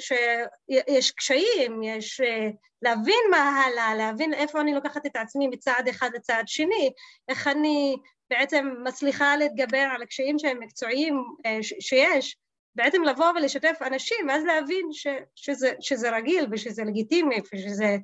שיש 0.00 1.10
קשיים, 1.10 1.82
יש 1.82 2.20
אה, 2.20 2.48
להבין 2.82 3.20
מה 3.30 3.36
הלאה, 3.36 3.94
להבין 3.94 4.34
איפה 4.34 4.60
אני 4.60 4.74
לוקחת 4.74 5.06
את 5.06 5.16
עצמי 5.16 5.48
מצעד 5.48 5.88
אחד 5.88 6.10
לצעד 6.14 6.48
שני, 6.48 6.92
איך 7.28 7.46
אני 7.46 7.96
בעצם 8.30 8.74
מצליחה 8.84 9.36
להתגבר 9.36 9.86
על 9.94 10.02
הקשיים 10.02 10.38
שהם 10.38 10.60
מקצועיים 10.60 11.24
אה, 11.46 11.58
שיש, 11.62 12.36
בעצם 12.74 13.02
לבוא 13.02 13.30
ולשתף 13.34 13.78
אנשים 13.86 14.28
ואז 14.28 14.44
להבין 14.44 14.86
ש, 14.92 15.06
שזה, 15.34 15.72
שזה 15.80 16.16
רגיל 16.16 16.46
ושזה 16.50 16.84
לגיטימי 16.84 17.36
ושזה 17.54 17.96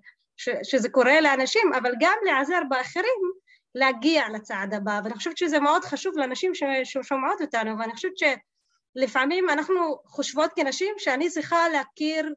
שזה 0.62 0.88
קורה 0.88 1.20
לאנשים, 1.20 1.72
אבל 1.74 1.92
גם 2.00 2.16
להיעזר 2.24 2.60
באחרים 2.68 3.32
להגיע 3.74 4.28
לצעד 4.28 4.74
הבא, 4.74 5.00
ואני 5.04 5.14
חושבת 5.14 5.36
שזה 5.36 5.60
מאוד 5.60 5.84
חשוב 5.84 6.18
לאנשים 6.18 6.52
ששומעות 6.84 7.40
אותנו, 7.40 7.78
ואני 7.78 7.92
חושבת 7.92 8.12
שלפעמים 8.18 9.50
אנחנו 9.50 9.98
חושבות 10.04 10.50
כנשים 10.56 10.94
שאני 10.98 11.30
צריכה 11.30 11.68
להכיר 11.68 12.34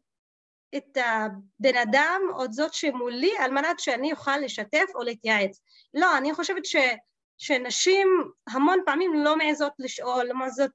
את 0.77 0.97
הבן 0.97 1.77
אדם 1.77 2.21
או 2.33 2.51
זאת 2.51 2.73
שמולי 2.73 3.37
על 3.39 3.51
מנת 3.51 3.79
שאני 3.79 4.11
אוכל 4.11 4.37
לשתף 4.37 4.85
או 4.95 5.03
להתייעץ. 5.03 5.61
לא, 5.93 6.17
אני 6.17 6.33
חושבת 6.33 6.65
ש, 6.65 6.75
שנשים 7.37 8.07
המון 8.49 8.79
פעמים 8.85 9.13
לא 9.13 9.37
מעזות 9.37 9.73
לשאול, 9.79 10.25
לא 10.25 10.35
מעזות 10.35 10.71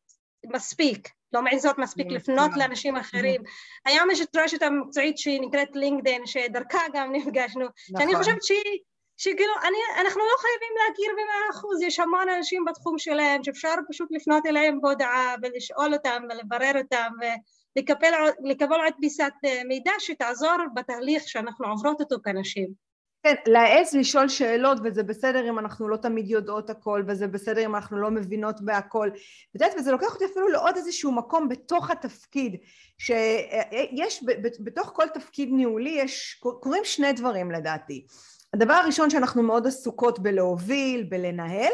מספיק 0.47 1.09
לא 1.33 1.43
מעיזות 1.43 1.79
מספיק 1.79 2.07
לפנות 2.11 2.51
לאנשים 2.57 2.97
אחרים. 2.97 3.43
היום 3.85 4.11
יש 4.11 4.21
את 4.21 4.37
רשת 4.37 4.63
המקצועית 4.63 5.19
שנקראת 5.19 5.69
לינקדאין, 5.75 6.27
שדרכה 6.27 6.81
גם 6.93 7.13
נפגשנו, 7.13 7.67
שאני 7.77 8.05
נכון. 8.05 8.17
חושבת 8.17 8.43
שהיא 8.43 8.79
שכאילו, 9.17 9.53
אני, 9.63 10.01
אנחנו 10.01 10.21
לא 10.21 10.37
חייבים 10.41 10.75
להכיר 10.77 11.13
במאה 11.13 11.51
אחוז, 11.51 11.83
יש 11.83 12.01
המון 12.01 12.29
אנשים 12.29 12.65
בתחום 12.65 12.99
שלהם 12.99 13.45
שאפשר 13.45 13.75
פשוט 13.89 14.09
לפנות 14.11 14.47
אליהם 14.47 14.81
בהודעה 14.81 15.35
ולשאול 15.43 15.95
אותם 15.95 16.23
ולברר 16.31 16.73
אותם 16.79 17.09
ולקבל 18.45 18.81
עוד 18.85 18.93
פיסת 19.01 19.33
אה, 19.45 19.63
מידע 19.69 19.93
שתעזור 19.99 20.57
בתהליך 20.75 21.29
שאנחנו 21.29 21.69
עוברות 21.69 22.01
אותו 22.01 22.17
כנשים. 22.25 22.86
כן, 23.27 23.35
להעז 23.47 23.95
לשאול 23.95 24.29
שאלות 24.29 24.79
וזה 24.85 25.03
בסדר 25.03 25.49
אם 25.49 25.59
אנחנו 25.59 25.89
לא 25.89 25.97
תמיד 25.97 26.31
יודעות 26.31 26.71
הכל 26.71 27.03
וזה 27.07 27.27
בסדר 27.27 27.65
אם 27.65 27.75
אנחנו 27.75 27.99
לא 27.99 28.11
מבינות 28.11 28.61
בהכל. 28.61 29.11
ואת 29.13 29.63
יודעת, 29.63 29.73
וזה 29.79 29.93
לוקח 29.93 30.15
אותי 30.15 30.25
אפילו 30.25 30.49
לעוד 30.49 30.77
איזשהו 30.77 31.13
מקום 31.13 31.49
בתוך 31.49 31.91
התפקיד, 31.91 32.57
שיש, 32.99 34.25
בתוך 34.61 34.91
כל 34.95 35.09
תפקיד 35.15 35.49
ניהולי 35.53 35.91
יש, 35.91 36.41
קורים 36.61 36.85
שני 36.85 37.13
דברים 37.13 37.51
לדעתי. 37.51 38.07
הדבר 38.55 38.75
הראשון 38.75 39.11
שאנחנו 39.11 39.43
מאוד 39.43 39.67
עסוקות 39.67 40.19
בלהוביל, 40.19 41.03
בלנהל, 41.03 41.73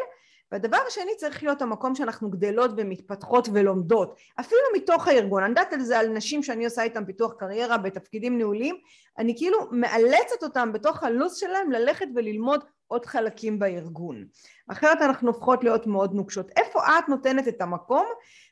והדבר 0.52 0.78
השני 0.88 1.16
צריך 1.16 1.42
להיות 1.42 1.62
המקום 1.62 1.94
שאנחנו 1.94 2.30
גדלות 2.30 2.70
ומתפתחות 2.76 3.48
ולומדות, 3.52 4.16
אפילו 4.40 4.60
מתוך 4.76 5.08
הארגון. 5.08 5.42
אני 5.42 5.50
יודעת 5.50 5.72
על 5.72 5.80
זה 5.80 5.98
על 5.98 6.08
נשים 6.08 6.42
שאני 6.42 6.64
עושה 6.64 6.82
איתן 6.82 7.04
פיתוח 7.04 7.32
קריירה 7.32 7.78
בתפקידים 7.78 8.36
ניהוליים, 8.36 8.76
אני 9.18 9.34
כאילו 9.36 9.58
מאלצת 9.70 10.42
אותם 10.42 10.72
בתוך 10.72 11.02
הלו"ז 11.02 11.36
שלהם 11.36 11.72
ללכת 11.72 12.06
וללמוד 12.14 12.64
עוד 12.86 13.06
חלקים 13.06 13.58
בארגון. 13.58 14.24
אחרת 14.68 15.02
אנחנו 15.02 15.28
הופכות 15.28 15.64
להיות 15.64 15.86
מאוד 15.86 16.14
נוקשות. 16.14 16.50
איפה 16.56 16.80
את 16.80 17.08
נותנת 17.08 17.48
את 17.48 17.60
המקום 17.60 18.06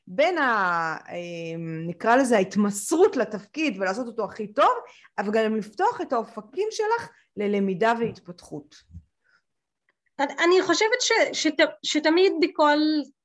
בין 0.07 0.39
ה... 0.39 0.97
אמ, 1.13 1.85
נקרא 1.87 2.17
לזה 2.17 2.37
ההתמסרות 2.37 3.17
לתפקיד 3.17 3.77
ולעשות 3.81 4.07
אותו 4.07 4.25
הכי 4.25 4.47
טוב, 4.47 4.73
אבל 5.19 5.31
גם 5.33 5.57
לפתוח 5.57 6.01
את 6.01 6.13
האופקים 6.13 6.69
שלך 6.71 7.09
ללמידה 7.37 7.93
והתפתחות. 8.01 9.00
אני 10.21 10.63
חושבת 10.63 11.01
ש, 11.01 11.13
שת, 11.33 11.57
שתמיד 11.83 12.33
בכל 12.41 12.79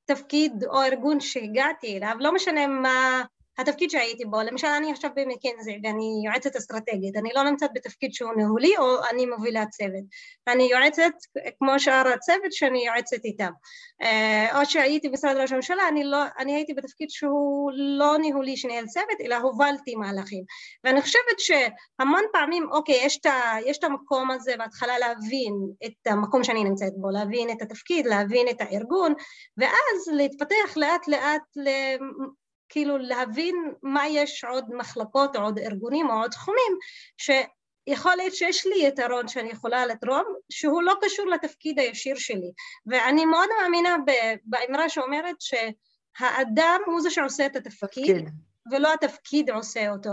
תפקיד 0.04 0.64
או 0.64 0.82
ארגון 0.82 1.20
שהגעתי 1.20 1.96
אליו, 1.96 2.16
לא 2.20 2.34
משנה 2.34 2.66
מה 2.66 3.22
התפקיד 3.58 3.90
שהייתי 3.90 4.24
בו, 4.24 4.42
למשל 4.42 4.66
אני 4.66 4.92
עכשיו 4.92 5.10
במקנזי 5.16 5.80
ואני 5.84 6.22
יועצת 6.26 6.56
אסטרטגית, 6.56 7.16
אני 7.16 7.30
לא 7.34 7.42
נמצאת 7.42 7.70
בתפקיד 7.74 8.12
שהוא 8.12 8.32
ניהולי 8.36 8.76
או 8.78 8.84
אני 9.10 9.26
מובילה 9.26 9.66
צוות, 9.66 10.04
אני 10.48 10.68
יועצת 10.72 11.12
כמו 11.58 11.80
שאר 11.80 12.08
הצוות 12.14 12.52
שאני 12.52 12.86
יועצת 12.86 13.24
איתם, 13.24 13.50
אה, 14.02 14.60
או 14.60 14.66
שהייתי 14.66 15.08
במשרד 15.08 15.36
ראש 15.36 15.52
הממשלה, 15.52 15.88
אני, 15.88 16.04
לא, 16.04 16.22
אני 16.38 16.54
הייתי 16.54 16.74
בתפקיד 16.74 17.10
שהוא 17.10 17.72
לא 17.74 18.18
ניהולי 18.18 18.56
שניהל 18.56 18.86
צוות, 18.86 19.20
אלא 19.20 19.36
הובלתי 19.36 19.94
מהלכים, 19.94 20.44
ואני 20.84 21.02
חושבת 21.02 21.38
שהמון 21.38 22.22
פעמים, 22.32 22.66
אוקיי, 22.72 23.00
יש 23.04 23.18
את, 23.18 23.26
יש 23.66 23.78
את 23.78 23.84
המקום 23.84 24.30
הזה 24.30 24.54
בהתחלה 24.58 24.98
להבין 24.98 25.54
את 25.86 26.06
המקום 26.06 26.44
שאני 26.44 26.64
נמצאת 26.64 26.92
בו, 26.96 27.10
להבין 27.10 27.50
את 27.50 27.62
התפקיד, 27.62 28.06
להבין 28.06 28.48
את 28.48 28.60
הארגון, 28.60 29.14
ואז 29.56 30.08
להתפתח 30.12 30.76
לאט 30.76 31.08
לאט 31.08 31.42
כאילו 32.68 32.98
להבין 32.98 33.72
מה 33.82 34.08
יש 34.08 34.44
עוד 34.44 34.64
מחלקות 34.74 35.36
עוד 35.36 35.58
ארגונים 35.58 36.10
או 36.10 36.14
עוד 36.14 36.30
תחומים 36.30 36.78
שיכול 37.18 38.12
להיות 38.16 38.34
שיש 38.34 38.66
לי 38.66 38.86
יתרון 38.86 39.28
שאני 39.28 39.50
יכולה 39.50 39.86
לתרום 39.86 40.24
שהוא 40.50 40.82
לא 40.82 40.94
קשור 41.00 41.26
לתפקיד 41.26 41.78
הישיר 41.78 42.16
שלי 42.16 42.52
ואני 42.86 43.24
מאוד 43.24 43.48
מאמינה 43.60 43.96
באמרה 44.44 44.88
שאומרת 44.88 45.36
שהאדם 45.40 46.80
הוא 46.86 47.00
זה 47.00 47.10
שעושה 47.10 47.46
את 47.46 47.56
התפקיד 47.56 48.16
כן. 48.16 48.24
ולא 48.72 48.92
התפקיד 48.92 49.50
עושה 49.50 49.90
אותו 49.90 50.10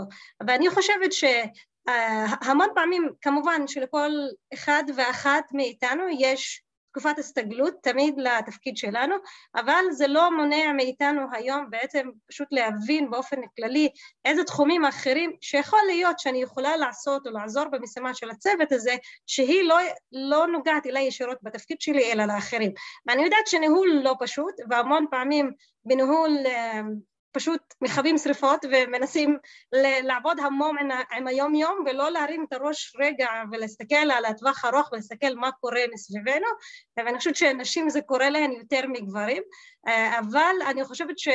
ואני 0.47 0.69
חושבת 0.69 1.13
שהמון 1.13 2.67
פעמים 2.75 3.09
כמובן 3.21 3.67
שלכל 3.67 4.11
אחד 4.53 4.83
ואחת 4.95 5.43
מאיתנו 5.53 6.03
יש 6.19 6.63
תקופת 6.93 7.19
הסתגלות 7.19 7.73
תמיד 7.83 8.15
לתפקיד 8.17 8.77
שלנו, 8.77 9.15
אבל 9.55 9.83
זה 9.91 10.07
לא 10.07 10.35
מונע 10.37 10.71
מאיתנו 10.75 11.21
היום 11.31 11.69
בעצם 11.69 12.07
פשוט 12.27 12.47
להבין 12.51 13.11
באופן 13.11 13.37
כללי 13.55 13.89
איזה 14.25 14.43
תחומים 14.43 14.85
אחרים 14.85 15.31
שיכול 15.41 15.79
להיות 15.85 16.19
שאני 16.19 16.41
יכולה 16.41 16.77
לעשות 16.77 17.27
או 17.27 17.31
לעזור 17.31 17.65
במשימה 17.71 18.13
של 18.13 18.29
הצוות 18.29 18.71
הזה, 18.71 18.95
שהיא 19.27 19.63
לא, 19.63 19.77
לא 20.11 20.47
נוגעת 20.47 20.85
אליי 20.85 21.03
ישירות 21.03 21.37
בתפקיד 21.41 21.81
שלי 21.81 22.11
אלא 22.11 22.25
לאחרים. 22.25 22.71
ואני 23.07 23.23
יודעת 23.23 23.47
שניהול 23.47 24.01
לא 24.03 24.15
פשוט, 24.19 24.53
והמון 24.69 25.05
פעמים 25.11 25.51
בניהול 25.85 26.37
אה, 26.45 26.81
פשוט 27.33 27.61
מכבים 27.81 28.17
שריפות 28.17 28.65
ומנסים 28.71 29.37
לעבוד 30.03 30.39
המון 30.39 30.77
עם 31.11 31.27
היום 31.27 31.55
יום 31.55 31.83
ולא 31.85 32.11
להרים 32.11 32.45
את 32.47 32.53
הראש 32.53 32.95
רגע 32.99 33.27
ולהסתכל 33.51 33.95
על 33.95 34.25
הטווח 34.25 34.65
ארוך 34.65 34.91
ולהסתכל 34.91 35.35
מה 35.35 35.51
קורה 35.51 35.81
מסביבנו. 35.93 36.47
ואני 36.97 37.17
חושבת 37.17 37.35
שנשים 37.35 37.89
זה 37.89 38.01
קורה 38.01 38.29
להן 38.29 38.51
יותר 38.51 38.87
מגברים. 38.87 39.43
אה, 39.87 40.19
אבל 40.19 40.55
אני 40.69 40.85
חושבת 40.85 41.19
ש... 41.19 41.27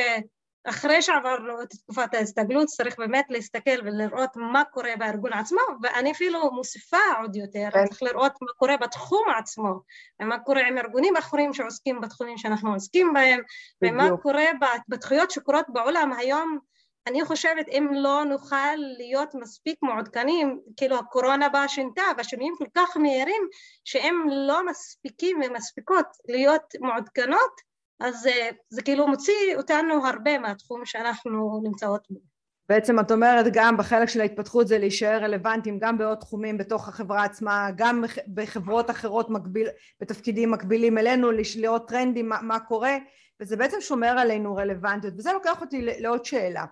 אחרי 0.63 1.01
שעברנו 1.01 1.61
את 1.61 1.69
תקופת 1.69 2.13
ההסתגלות 2.13 2.67
צריך 2.67 2.97
באמת 2.97 3.25
להסתכל 3.29 3.81
ולראות 3.83 4.29
מה 4.35 4.63
קורה 4.63 4.91
בארגון 4.99 5.33
עצמו 5.33 5.61
ואני 5.83 6.11
אפילו 6.11 6.51
מוסיפה 6.51 6.97
עוד 7.21 7.35
יותר, 7.35 7.67
כן. 7.73 7.85
צריך 7.85 8.03
לראות 8.03 8.31
מה 8.41 8.53
קורה 8.57 8.77
בתחום 8.77 9.23
עצמו 9.39 9.81
ומה 10.21 10.39
קורה 10.39 10.67
עם 10.67 10.77
ארגונים 10.77 11.17
אחרים 11.17 11.53
שעוסקים 11.53 12.01
בתחומים 12.01 12.37
שאנחנו 12.37 12.73
עוסקים 12.73 13.13
בהם 13.13 13.41
בדיוק. 13.81 13.95
ומה 13.95 14.17
קורה 14.17 14.45
בהתפתחויות 14.59 15.31
שקורות 15.31 15.65
בעולם 15.69 16.13
היום 16.13 16.59
אני 17.07 17.25
חושבת 17.25 17.65
אם 17.69 17.87
לא 17.91 18.23
נוכל 18.23 18.75
להיות 18.97 19.35
מספיק 19.35 19.79
מעודכנים, 19.81 20.59
כאילו 20.77 20.95
הקורונה 20.95 21.49
באה 21.49 21.67
שינתה 21.67 22.03
והשינויים 22.17 22.53
כל 22.57 22.65
כך 22.75 22.97
מהירים 22.97 23.47
שהם 23.83 24.25
לא 24.29 24.65
מספיקים 24.65 25.41
ומספיקות 25.45 26.05
להיות 26.27 26.63
מעודכנות 26.79 27.68
אז 27.99 28.27
אה, 28.27 28.49
זה 28.69 28.81
כאילו 28.81 29.07
מוציא 29.07 29.55
אותנו 29.57 30.05
הרבה 30.05 30.39
מהתחום 30.39 30.85
שאנחנו 30.85 31.61
נמצאות 31.63 32.07
בו. 32.09 32.19
בעצם 32.69 32.99
את 32.99 33.11
אומרת 33.11 33.45
גם 33.53 33.77
בחלק 33.77 34.09
של 34.09 34.21
ההתפתחות 34.21 34.67
זה 34.67 34.77
להישאר 34.77 35.23
רלוונטיים 35.23 35.79
גם 35.79 35.97
בעוד 35.97 36.17
תחומים 36.17 36.57
בתוך 36.57 36.87
החברה 36.87 37.23
עצמה, 37.23 37.69
גם 37.75 38.03
בחברות 38.33 38.89
אחרות 38.89 39.29
מקביל, 39.29 39.67
בתפקידים 40.01 40.51
מקבילים 40.51 40.97
אלינו, 40.97 41.31
לראות 41.55 41.87
טרנדים, 41.87 42.29
מה, 42.29 42.41
מה 42.41 42.59
קורה, 42.59 42.97
וזה 43.39 43.55
בעצם 43.55 43.77
שומר 43.81 44.19
עלינו 44.19 44.55
רלוונטיות, 44.55 45.13
וזה 45.17 45.33
לוקח 45.33 45.61
אותי 45.61 45.81
לעוד 45.81 46.25
שאלה. 46.25 46.65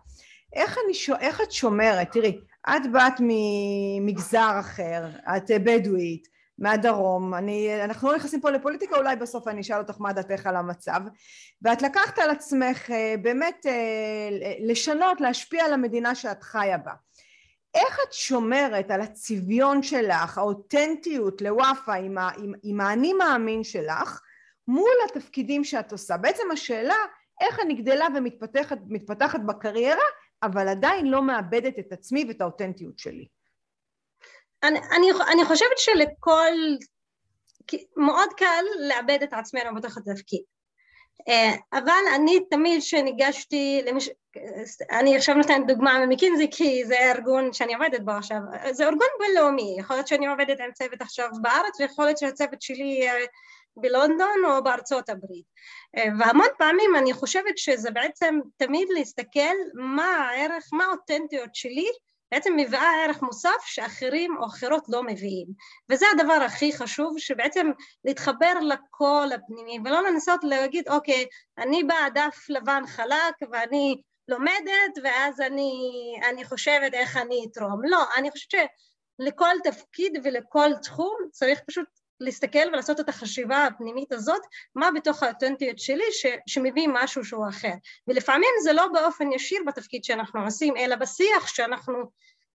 איך, 0.54 0.78
אני, 0.86 1.18
איך 1.20 1.42
את 1.42 1.52
שומרת, 1.52 2.12
תראי, 2.12 2.40
את 2.70 2.92
באת 2.92 3.14
ממגזר 3.20 4.58
אחר, 4.60 5.06
את 5.38 5.52
בדואית, 5.64 6.28
מהדרום, 6.60 7.34
אני, 7.34 7.84
אנחנו 7.84 8.12
לא 8.12 8.16
נכנסים 8.16 8.42
פה 8.42 8.50
לפוליטיקה, 8.50 8.98
אולי 8.98 9.16
בסוף 9.16 9.48
אני 9.48 9.62
אשאל 9.62 9.78
אותך 9.78 9.96
מה 10.00 10.14
דעתך 10.14 10.48
על 10.48 10.56
המצב, 10.56 11.02
ואת 11.62 11.82
לקחת 11.82 12.20
על 12.20 12.30
עצמך 12.30 12.92
אה, 12.92 13.16
באמת 13.22 13.66
אה, 13.66 14.30
לשנות, 14.60 15.22
להשפיע 15.22 15.66
על 15.66 15.74
המדינה 15.74 16.16
שאת 16.16 16.44
חיה 16.44 16.78
בה. 16.78 16.92
איך 17.74 18.00
את 18.08 18.14
שומרת 18.14 18.92
על 18.92 19.02
הצביון 19.02 19.84
שלך, 19.84 20.38
האותנטיות 20.38 21.42
לוואפה 21.42 21.94
עם, 21.94 22.18
עם, 22.18 22.54
עם 22.64 22.82
האני 22.82 23.14
מאמין 23.14 23.64
שלך, 23.64 24.22
מול 24.68 24.92
התפקידים 25.10 25.64
שאת 25.64 25.92
עושה? 25.92 26.18
בעצם 26.18 26.44
השאלה, 26.54 26.96
איך 27.42 27.60
אני 27.60 27.74
גדלה 27.74 28.08
ומתפתחת 28.16 29.40
בקריירה, 29.40 30.06
אבל 30.44 30.68
עדיין 30.68 31.08
לא 31.08 31.22
מאבדת 31.24 31.80
את 31.80 31.92
עצמי 31.92 32.26
ואת 32.28 32.42
האותנטיות 32.42 33.00
שלי. 33.00 33.28
אני, 34.64 34.80
אני, 34.80 35.08
אני 35.32 35.46
חושבת 35.46 35.78
שלכל, 35.78 36.54
מאוד 37.98 38.30
קל 38.38 38.64
לאבד 38.80 39.20
את 39.24 39.34
עצמנו 39.34 39.76
בתוך 39.76 39.98
התפקיד. 39.98 40.42
אה, 41.30 41.56
אבל 41.74 42.04
אני 42.16 42.40
תמיד 42.50 42.82
כשניגשתי, 42.82 43.82
למש... 43.86 44.10
אני 44.92 45.18
עכשיו 45.18 45.36
נותנת 45.36 45.68
דוגמה 45.68 46.06
ממקינזי 46.06 46.48
כי 46.52 46.86
זה 46.86 47.12
ארגון 47.12 47.54
שאני 47.54 47.74
עובדת 47.74 48.02
בו 48.02 48.12
עכשיו, 48.12 48.38
זה 48.72 48.84
ארגון 48.84 49.08
בינלאומי, 49.20 49.76
יכול 49.80 49.96
להיות 49.96 50.08
שאני 50.08 50.28
עובדת 50.28 50.60
עם 50.60 50.72
צוות 50.74 51.02
עכשיו 51.02 51.30
בארץ 51.42 51.80
ויכול 51.80 52.06
להיות 52.06 52.18
שהצוות 52.18 52.62
שלי 52.62 53.08
בלונדון 53.78 54.46
או 54.46 54.64
בארצות 54.64 55.10
הברית. 55.10 55.46
אה, 55.98 56.06
והמון 56.20 56.48
פעמים 56.58 56.96
אני 56.96 57.14
חושבת 57.14 57.58
שזה 57.58 57.92
בעצם 57.92 58.40
תמיד 58.58 58.88
להסתכל 58.90 59.56
מה 59.74 60.06
הערך, 60.06 60.70
מה 60.74 60.86
האותנטיות 60.86 61.56
שלי 61.56 61.88
בעצם 62.32 62.54
מביאה 62.58 63.04
ערך 63.06 63.22
מוסף 63.22 63.62
שאחרים 63.66 64.38
או 64.38 64.46
אחרות 64.46 64.84
לא 64.90 65.04
מביאים. 65.04 65.48
וזה 65.90 66.06
הדבר 66.14 66.44
הכי 66.46 66.74
חשוב 66.74 67.20
שבעצם 67.20 67.72
להתחבר 68.06 68.54
לקול 68.62 69.32
הפנימי 69.34 69.80
ולא 69.86 70.10
לנסות 70.10 70.44
להגיד 70.44 70.90
אוקיי 70.90 71.26
אני 71.58 71.84
באה 71.84 72.10
דף 72.10 72.46
לבן 72.50 72.84
חלק 72.88 73.36
ואני 73.52 74.02
לומדת 74.28 74.98
ואז 75.04 75.42
אני, 75.42 75.72
אני 76.30 76.46
חושבת 76.46 76.94
איך 76.94 77.18
אני 77.18 77.46
אתרום. 77.52 77.82
לא 77.84 78.04
אני 78.18 78.32
חושבת 78.32 78.52
שלכל 78.52 79.56
תפקיד 79.64 80.18
ולכל 80.24 80.70
תחום 80.84 81.16
צריך 81.32 81.60
פשוט 81.68 81.88
להסתכל 82.20 82.68
ולעשות 82.68 83.00
את 83.00 83.10
החשיבה 83.10 83.66
הפנימית 83.66 84.12
הזאת, 84.12 84.42
מה 84.76 84.90
בתוך 84.92 85.24
האותנטיות 85.24 85.80
שלי 85.80 86.12
ש, 86.12 86.26
שמביא 86.48 86.88
משהו 86.94 87.26
שהוא 87.26 87.50
אחר. 87.50 87.74
ולפעמים 88.08 88.50
זה 88.64 88.74
לא 88.74 88.88
באופן 88.94 89.32
ישיר 89.32 89.60
בתפקיד 89.68 90.04
שאנחנו 90.04 90.44
עושים, 90.44 90.78
אלא 90.78 90.96
בשיח 90.96 91.48
שאנחנו 91.48 91.94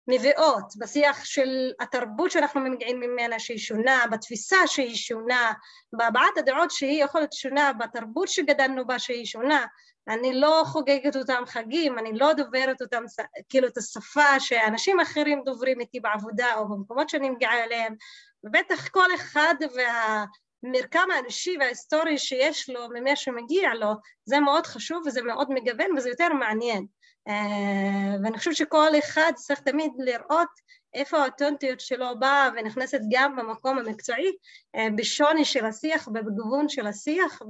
מביאות, 0.07 0.73
בשיח 0.77 1.25
של 1.25 1.71
התרבות 1.79 2.31
שאנחנו 2.31 2.61
מגיעים 2.61 2.99
ממנה 2.99 3.39
שהיא 3.39 3.57
שונה, 3.57 4.03
בתפיסה 4.11 4.57
שהיא 4.65 4.95
שונה, 4.95 5.53
בהבעת 5.93 6.37
הדעות 6.37 6.71
שהיא 6.71 7.03
יכולה 7.03 7.21
להיות 7.21 7.33
שונה, 7.33 7.73
בתרבות 7.73 8.27
שגדלנו 8.27 8.87
בה 8.87 8.99
שהיא 8.99 9.25
שונה. 9.25 9.65
אני 10.07 10.33
לא 10.33 10.63
חוגגת 10.65 11.15
אותם 11.15 11.43
חגים, 11.45 11.99
אני 11.99 12.13
לא 12.13 12.33
דוברת 12.33 12.81
אותם, 12.81 13.03
כאילו 13.49 13.67
את 13.67 13.77
השפה 13.77 14.39
שאנשים 14.39 14.99
אחרים 14.99 15.41
דוברים 15.45 15.79
איתי 15.79 15.99
בעבודה 15.99 16.55
או 16.55 16.69
במקומות 16.69 17.09
שאני 17.09 17.29
מגיעה 17.29 17.63
אליהם, 17.63 17.95
ובטח 18.43 18.87
כל 18.87 19.15
אחד 19.15 19.55
והמרקם 19.75 21.07
האנושי 21.15 21.57
וההיסטורי 21.59 22.17
שיש 22.17 22.69
לו 22.69 22.87
ממה 22.93 23.15
שמגיע 23.15 23.73
לו, 23.73 23.93
זה 24.25 24.39
מאוד 24.39 24.65
חשוב 24.65 25.03
וזה 25.05 25.21
מאוד 25.21 25.51
מגוון 25.51 25.97
וזה 25.97 26.09
יותר 26.09 26.33
מעניין. 26.33 26.85
אה, 27.27 28.15
ואני 28.23 28.37
חושבת 28.37 28.55
שכל 28.55 28.89
אחד 28.99 29.31
צריך 29.35 29.59
תמיד 29.59 29.91
לראות 29.97 30.49
איפה 30.93 31.17
האותנטיות 31.17 31.79
שלו 31.79 32.19
באה 32.19 32.49
ונכנסת 32.57 32.99
גם 33.11 33.35
במקום 33.35 33.77
המקצועי, 33.77 34.31
אה, 34.75 34.87
בשוני 34.95 35.45
של 35.45 35.65
השיח, 35.65 36.07
בגיוון 36.07 36.69
של 36.69 36.87
השיח, 36.87 37.41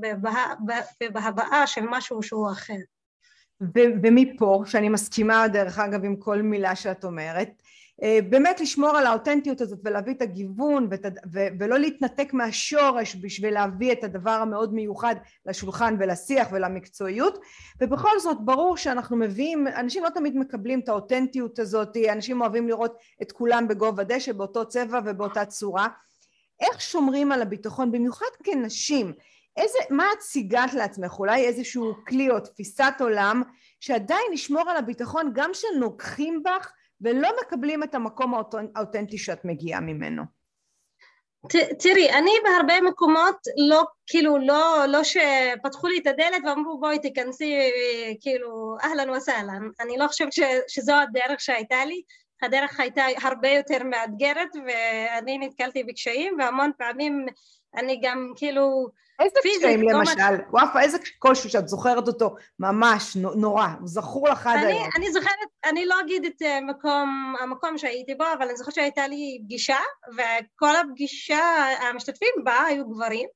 ובהבעה 1.01 1.67
של 1.67 1.81
משהו 1.89 2.23
שהוא 2.23 2.51
אחר. 2.51 2.73
ומפה, 4.03 4.63
שאני 4.65 4.89
מסכימה 4.89 5.47
דרך 5.47 5.79
אגב 5.79 6.05
עם 6.05 6.15
כל 6.15 6.41
מילה 6.41 6.75
שאת 6.75 7.03
אומרת, 7.03 7.49
באמת 8.29 8.59
לשמור 8.61 8.97
על 8.97 9.05
האותנטיות 9.05 9.61
הזאת 9.61 9.79
ולהביא 9.83 10.13
את 10.13 10.21
הגיוון 10.21 10.87
ואת, 10.91 11.05
ו, 11.33 11.39
ולא 11.59 11.79
להתנתק 11.79 12.33
מהשורש 12.33 13.15
בשביל 13.15 13.53
להביא 13.53 13.91
את 13.91 14.03
הדבר 14.03 14.31
המאוד 14.31 14.73
מיוחד 14.73 15.15
לשולחן 15.45 15.95
ולשיח 15.99 16.47
ולמקצועיות. 16.51 17.39
ובכל 17.81 18.19
זאת 18.19 18.37
ברור 18.39 18.77
שאנחנו 18.77 19.17
מביאים 19.17 19.67
אנשים 19.67 20.03
לא 20.03 20.09
תמיד 20.09 20.37
מקבלים 20.37 20.79
את 20.79 20.89
האותנטיות 20.89 21.59
הזאת 21.59 21.97
אנשים 22.11 22.41
אוהבים 22.41 22.67
לראות 22.67 22.97
את 23.21 23.31
כולם 23.31 23.67
בגובה 23.67 24.03
דשא 24.03 24.31
באותו 24.31 24.67
צבע 24.67 24.99
ובאותה 25.05 25.45
צורה. 25.45 25.87
איך 26.61 26.81
שומרים 26.81 27.31
על 27.31 27.41
הביטחון 27.41 27.91
במיוחד 27.91 28.31
כנשים? 28.43 29.13
איזה, 29.57 29.77
מה 29.89 30.05
את 30.15 30.21
סיגת 30.21 30.73
לעצמך? 30.73 31.19
אולי 31.19 31.45
איזשהו 31.45 31.93
כלי 32.07 32.29
או 32.29 32.39
תפיסת 32.39 32.93
עולם 32.99 33.43
שעדיין 33.79 34.33
ישמור 34.33 34.69
על 34.69 34.77
הביטחון 34.77 35.31
גם 35.33 35.49
שנוגחים 35.53 36.43
בך 36.43 36.71
ולא 37.01 37.29
מקבלים 37.41 37.83
את 37.83 37.95
המקום 37.95 38.33
האותנטי 38.75 39.17
שאת 39.17 39.45
מגיעה 39.45 39.79
ממנו. 39.79 40.23
תראי, 41.79 42.11
אני 42.11 42.31
בהרבה 42.43 42.81
מקומות 42.81 43.35
לא, 43.69 43.83
כאילו, 44.07 44.37
לא, 44.37 44.85
לא 44.87 45.03
שפתחו 45.03 45.87
לי 45.87 45.99
את 45.99 46.07
הדלת 46.07 46.43
ואמרו 46.45 46.79
בואי 46.79 46.99
תיכנסי, 46.99 47.55
כאילו, 48.21 48.75
אהלן 48.83 49.09
וסהלן. 49.09 49.69
אני 49.79 49.97
לא 49.97 50.07
חושבת 50.07 50.33
ש, 50.33 50.39
שזו 50.67 50.93
הדרך 50.93 51.41
שהייתה 51.41 51.85
לי. 51.85 52.01
הדרך 52.41 52.79
הייתה 52.79 53.03
הרבה 53.21 53.49
יותר 53.49 53.83
מאתגרת 53.83 54.49
ואני 54.65 55.37
נתקלתי 55.37 55.83
בקשיים 55.83 56.35
והמון 56.39 56.71
פעמים 56.77 57.25
אני 57.75 57.99
גם 58.03 58.31
כאילו 58.35 58.87
איזה 59.19 59.39
קשיים 59.43 59.81
למשל? 59.81 60.43
וואפה, 60.49 60.81
איזה 60.81 60.97
קושי 61.19 61.49
שאת 61.49 61.67
זוכרת 61.67 62.07
אותו 62.07 62.35
ממש 62.59 63.15
נורא, 63.15 63.67
הוא 63.79 63.87
זכור 63.87 64.29
לך 64.29 64.47
עד 64.47 64.65
היום. 64.65 64.89
אני 64.97 65.11
זוכרת, 65.11 65.37
אני 65.65 65.85
לא 65.85 65.95
אגיד 65.99 66.25
את 66.25 66.41
אה, 66.41 66.61
מקום, 66.61 67.35
המקום 67.39 67.77
שהייתי 67.77 68.15
בו, 68.15 68.23
אבל 68.37 68.47
אני 68.47 68.57
זוכרת 68.57 68.73
שהייתה 68.73 69.07
לי 69.07 69.41
פגישה, 69.43 69.79
וכל 70.13 70.75
הפגישה, 70.75 71.43
המשתתפים 71.81 72.33
בה 72.43 72.63
היו 72.63 72.89
גברים, 72.89 73.27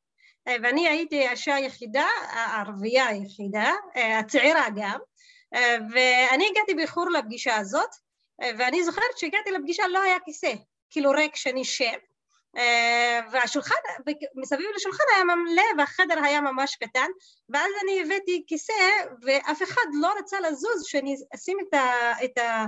אה, 0.47 0.55
ואני 0.63 0.87
הייתי 0.87 1.27
האישה 1.27 1.55
היחידה, 1.55 2.07
הערבייה 2.29 3.07
היחידה, 3.07 3.71
אה, 3.95 4.19
הצעירה 4.19 4.65
גם, 4.75 4.99
ואני 5.91 6.47
הגעתי 6.51 6.73
באיחור 6.75 7.09
לפגישה 7.09 7.55
הזאת, 7.55 7.89
ואני 8.57 8.83
זוכרת 8.83 9.17
שהגעתי 9.17 9.51
לפגישה 9.51 9.87
לא 9.87 10.01
היה 10.01 10.17
כיסא, 10.25 10.53
כאילו 10.89 11.11
ריק 11.11 11.35
שאני 11.35 11.61
אה, 11.81 11.93
והשולחן, 13.31 13.75
מסביב 14.35 14.67
לשולחן 14.75 15.03
היה 15.15 15.23
מלא 15.23 15.63
והחדר 15.77 16.23
היה 16.23 16.41
ממש 16.41 16.75
קטן 16.75 17.07
ואז 17.49 17.71
אני 17.83 18.01
הבאתי 18.01 18.43
כיסא 18.47 18.73
ואף 19.21 19.63
אחד 19.63 19.85
לא 19.93 20.13
רצה 20.19 20.39
לזוז 20.39 20.83
שאני 20.85 21.15
אשים 21.35 21.57
את, 21.67 21.73
ה, 21.73 22.11
את, 22.25 22.37
ה, 22.37 22.65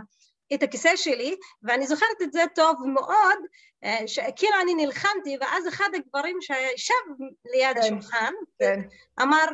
את 0.53 0.63
הכיסא 0.63 0.95
שלי 0.95 1.35
ואני 1.63 1.87
זוכרת 1.87 2.21
את 2.21 2.33
זה 2.33 2.43
טוב 2.55 2.75
מאוד 2.87 3.37
אה, 3.83 4.07
שכאילו 4.07 4.55
אני 4.61 4.73
נלחמתי 4.73 5.37
ואז 5.41 5.67
אחד 5.67 5.89
הגברים 5.95 6.37
שישב 6.41 6.93
ליד 7.53 7.77
כן, 7.77 7.79
השולחן 7.79 8.33
כן. 8.59 8.81
אמר 9.21 9.45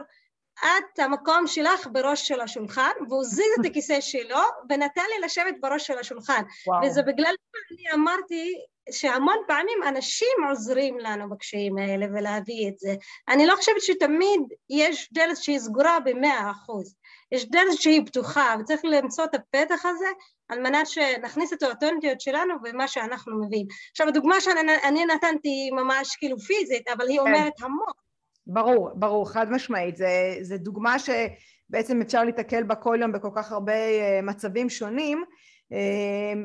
את 0.59 0.99
המקום 0.99 1.47
שלך 1.47 1.87
בראש 1.91 2.27
של 2.27 2.41
השולחן 2.41 2.91
והוא 3.09 3.23
זיז 3.23 3.45
את 3.61 3.65
הכיסא 3.65 4.01
שלו 4.01 4.39
ונתן 4.69 5.01
לי 5.09 5.25
לשבת 5.25 5.55
בראש 5.61 5.87
של 5.87 5.97
השולחן 5.97 6.43
וואו. 6.67 6.85
וזה 6.85 7.01
בגלל 7.01 7.33
שאני 7.51 7.93
אמרתי 7.93 8.53
שהמון 8.91 9.37
פעמים 9.47 9.83
אנשים 9.87 10.37
עוזרים 10.49 10.99
לנו 10.99 11.29
בקשיים 11.29 11.77
האלה 11.77 12.05
ולהביא 12.13 12.69
את 12.69 12.79
זה. 12.79 12.95
אני 13.27 13.45
לא 13.45 13.55
חושבת 13.55 13.81
שתמיד 13.81 14.41
יש 14.69 15.09
דלת 15.13 15.37
שהיא 15.37 15.59
סגורה 15.59 15.99
במאה 15.99 16.51
אחוז, 16.51 16.95
יש 17.31 17.49
דלת 17.49 17.81
שהיא 17.81 18.05
פתוחה 18.05 18.55
וצריך 18.59 18.81
למצוא 18.85 19.23
את 19.23 19.35
הפתח 19.35 19.85
הזה 19.85 20.07
על 20.49 20.59
מנת 20.59 20.87
שנכניס 20.87 21.53
את 21.53 21.63
האותנטיות 21.63 22.21
שלנו 22.21 22.53
במה 22.61 22.87
שאנחנו 22.87 23.41
מביאים. 23.45 23.67
עכשיו 23.91 24.07
הדוגמה 24.07 24.41
שאני 24.41 25.05
נתנתי 25.05 25.69
ממש 25.71 26.15
כאילו 26.15 26.37
פיזית, 26.39 26.87
אבל 26.87 27.07
היא 27.07 27.19
כן. 27.19 27.27
אומרת 27.27 27.53
המון. 27.61 28.02
ברור, 28.47 28.89
ברור, 28.95 29.29
חד 29.29 29.51
משמעית, 29.51 29.95
זו 30.41 30.55
דוגמה 30.57 30.95
שבעצם 30.99 32.01
אפשר 32.01 32.23
להתקל 32.23 32.63
בה 32.63 32.75
כל 32.75 32.97
יום 33.01 33.11
בכל 33.11 33.29
כך 33.35 33.51
הרבה 33.51 33.73
אה, 33.73 34.19
מצבים 34.23 34.69
שונים 34.69 35.23
אמ, 35.73 36.43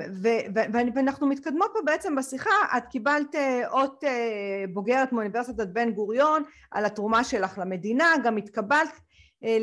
ואנחנו 0.95 1.27
מתקדמות 1.27 1.71
פה 1.75 1.79
בעצם 1.85 2.17
בשיחה, 2.17 2.51
את 2.77 2.83
קיבלת 2.91 3.35
אה, 3.35 3.69
אות 3.69 4.05
אה, 4.05 4.65
בוגרת 4.73 5.13
מאוניברסיטת 5.13 5.69
בן 5.69 5.91
גוריון 5.91 6.43
על 6.71 6.85
התרומה 6.85 7.25
שלך 7.25 7.59
למדינה, 7.59 8.15
גם 8.25 8.37
התקבלת 8.37 9.01
אה, 9.45 9.59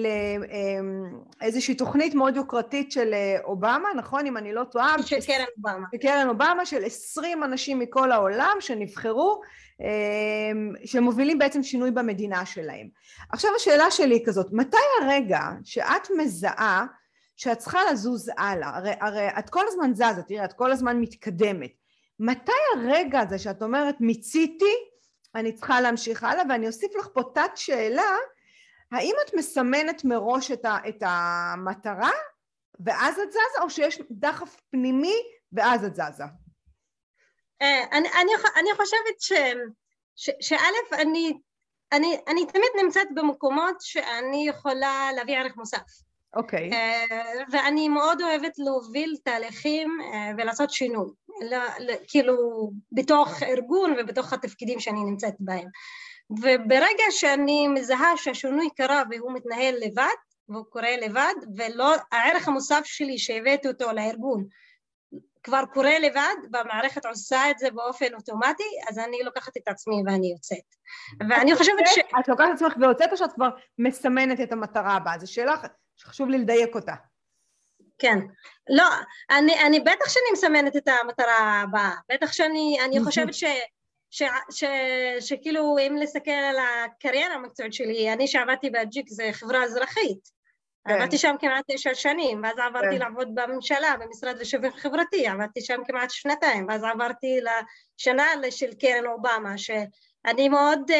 לאיזושהי 1.41 1.75
תוכנית 1.75 2.15
מאוד 2.15 2.35
יוקרתית 2.35 2.91
של 2.91 3.13
אובמה, 3.43 3.89
נכון? 3.95 4.25
אם 4.25 4.37
אני 4.37 4.53
לא 4.53 4.63
טועה. 4.63 4.95
של 5.03 5.21
קרן 5.27 5.45
אובמה. 5.57 5.85
של 5.91 5.97
קרן 5.97 6.29
אובמה, 6.29 6.65
של 6.65 6.83
עשרים 6.83 7.43
אנשים 7.43 7.79
מכל 7.79 8.11
העולם 8.11 8.57
שנבחרו, 8.59 9.41
שמובילים 10.85 11.37
בעצם 11.37 11.63
שינוי 11.63 11.91
במדינה 11.91 12.45
שלהם. 12.45 12.87
עכשיו 13.31 13.51
השאלה 13.55 13.91
שלי 13.91 14.15
היא 14.15 14.25
כזאת, 14.25 14.47
מתי 14.51 14.77
הרגע 15.01 15.41
שאת 15.63 16.07
מזהה 16.17 16.85
שאת 17.37 17.57
צריכה 17.57 17.79
לזוז 17.91 18.31
הלאה, 18.37 18.77
הרי, 18.77 18.93
הרי 19.01 19.27
את 19.39 19.49
כל 19.49 19.63
הזמן 19.67 19.93
זזה, 19.93 20.23
תראי, 20.27 20.45
את 20.45 20.53
כל 20.53 20.71
הזמן 20.71 20.99
מתקדמת. 20.99 21.71
מתי 22.19 22.51
הרגע 22.75 23.19
הזה 23.19 23.39
שאת 23.39 23.61
אומרת 23.63 23.95
מיציתי, 23.99 24.73
אני 25.35 25.51
צריכה 25.51 25.81
להמשיך 25.81 26.23
הלאה, 26.23 26.43
ואני 26.49 26.67
אוסיף 26.67 26.95
לך 26.95 27.07
פה 27.13 27.21
תת 27.33 27.51
שאלה, 27.55 28.15
האם 28.91 29.15
את 29.25 29.33
מסמנת 29.33 30.05
מראש 30.05 30.51
את, 30.51 30.65
ה, 30.65 30.77
את 30.89 31.03
המטרה 31.05 32.11
ואז 32.79 33.19
את 33.19 33.31
זזה, 33.31 33.61
או 33.61 33.69
שיש 33.69 34.01
דחף 34.11 34.61
פנימי 34.71 35.15
ואז 35.53 35.85
את 35.85 35.95
זזה? 35.95 36.23
אה, 37.61 37.83
אני, 37.91 38.09
אני, 38.09 38.31
אני 38.59 38.69
חושבת 38.75 39.21
ש, 39.21 39.31
ש, 40.15 40.29
שא', 40.41 40.95
אני, 41.01 41.33
אני, 41.91 42.17
אני 42.27 42.45
תמיד 42.45 42.69
נמצאת 42.83 43.07
במקומות 43.15 43.75
שאני 43.79 44.47
יכולה 44.47 45.09
להביא 45.15 45.37
ערך 45.37 45.57
מוסף. 45.57 46.05
אוקיי. 46.35 46.69
Okay. 46.69 46.73
אה, 46.73 47.43
ואני 47.51 47.89
מאוד 47.89 48.21
אוהבת 48.21 48.53
להוביל 48.57 49.15
תהליכים 49.23 49.97
אה, 50.01 50.31
ולעשות 50.37 50.71
שינוי, 50.71 51.09
כאילו 52.07 52.35
בתוך 52.91 53.43
ארגון 53.43 53.95
ובתוך 53.99 54.33
התפקידים 54.33 54.79
שאני 54.79 55.03
נמצאת 55.03 55.35
בהם. 55.39 55.67
וברגע 56.29 57.03
שאני 57.09 57.67
מזהה 57.67 58.17
שהשינוי 58.17 58.69
קרה 58.77 59.03
והוא 59.11 59.33
מתנהל 59.33 59.75
לבד, 59.81 60.15
והוא 60.49 60.65
קורה 60.69 60.97
לבד, 60.97 61.33
ולא, 61.57 61.95
הערך 62.11 62.47
המוסף 62.47 62.81
שלי 62.85 63.17
שהבאתי 63.17 63.67
אותו 63.67 63.91
לארגון 63.91 64.47
כבר 65.45 65.61
קורה 65.73 65.99
לבד, 65.99 66.35
והמערכת 66.51 67.05
עושה 67.05 67.51
את 67.51 67.59
זה 67.59 67.71
באופן 67.71 68.13
אוטומטי, 68.13 68.63
אז 68.89 68.99
אני 68.99 69.17
לוקחת 69.23 69.57
את 69.57 69.67
עצמי 69.67 69.95
ואני 70.05 70.31
יוצאת. 70.31 70.75
ואני 71.29 71.55
חושבת 71.55 71.87
ש... 71.87 71.99
את 72.19 72.27
לוקחת 72.27 72.47
את 72.49 72.53
עצמך 72.53 72.73
ויוצאת 72.81 73.11
או 73.11 73.17
שאת 73.17 73.33
כבר 73.33 73.49
מסמנת 73.77 74.39
את 74.41 74.51
המטרה 74.51 74.93
הבאה? 74.93 75.19
זו 75.19 75.33
שאלה 75.33 75.55
שחשוב 75.95 76.29
לי 76.29 76.37
לדייק 76.37 76.75
אותה. 76.75 76.93
כן. 77.99 78.19
לא, 78.69 78.89
אני, 79.29 79.61
אני 79.65 79.79
בטח 79.79 80.09
שאני 80.09 80.25
מסמנת 80.33 80.75
את 80.75 80.87
המטרה 80.87 81.61
הבאה, 81.61 81.91
בטח 82.09 82.31
שאני 82.31 82.77
אני 82.85 83.03
חושבת 83.03 83.33
ש... 83.33 83.43
ש, 84.09 84.23
ש, 84.51 84.63
שכאילו 85.19 85.75
אם 85.87 85.95
להסתכל 85.99 86.31
על 86.31 86.55
הקריירה 86.59 87.35
המקצועית 87.35 87.73
שלי, 87.73 88.13
אני 88.13 88.27
שעבדתי 88.27 88.69
באג'יק 88.69 89.09
זה 89.09 89.29
חברה 89.31 89.63
אזרחית. 89.63 90.34
כן. 90.87 90.93
עבדתי 90.93 91.17
שם 91.17 91.35
כמעט 91.39 91.65
תשע 91.67 91.93
שנים, 91.93 92.43
ואז 92.43 92.57
עברתי 92.57 92.87
כן. 92.91 92.99
לעבוד 92.99 93.27
בממשלה, 93.35 93.95
במשרד 93.99 94.37
לשוויון 94.37 94.73
חברתי, 94.73 95.27
עבדתי 95.27 95.61
שם 95.61 95.81
כמעט 95.87 96.09
שנתיים, 96.09 96.65
ואז 96.69 96.83
עברתי 96.83 97.39
לשנה 97.41 98.25
של 98.49 98.73
קרן 98.73 99.05
אובמה, 99.05 99.57
ש, 99.57 99.71
אני 100.25 100.49
מאוד 100.49 100.91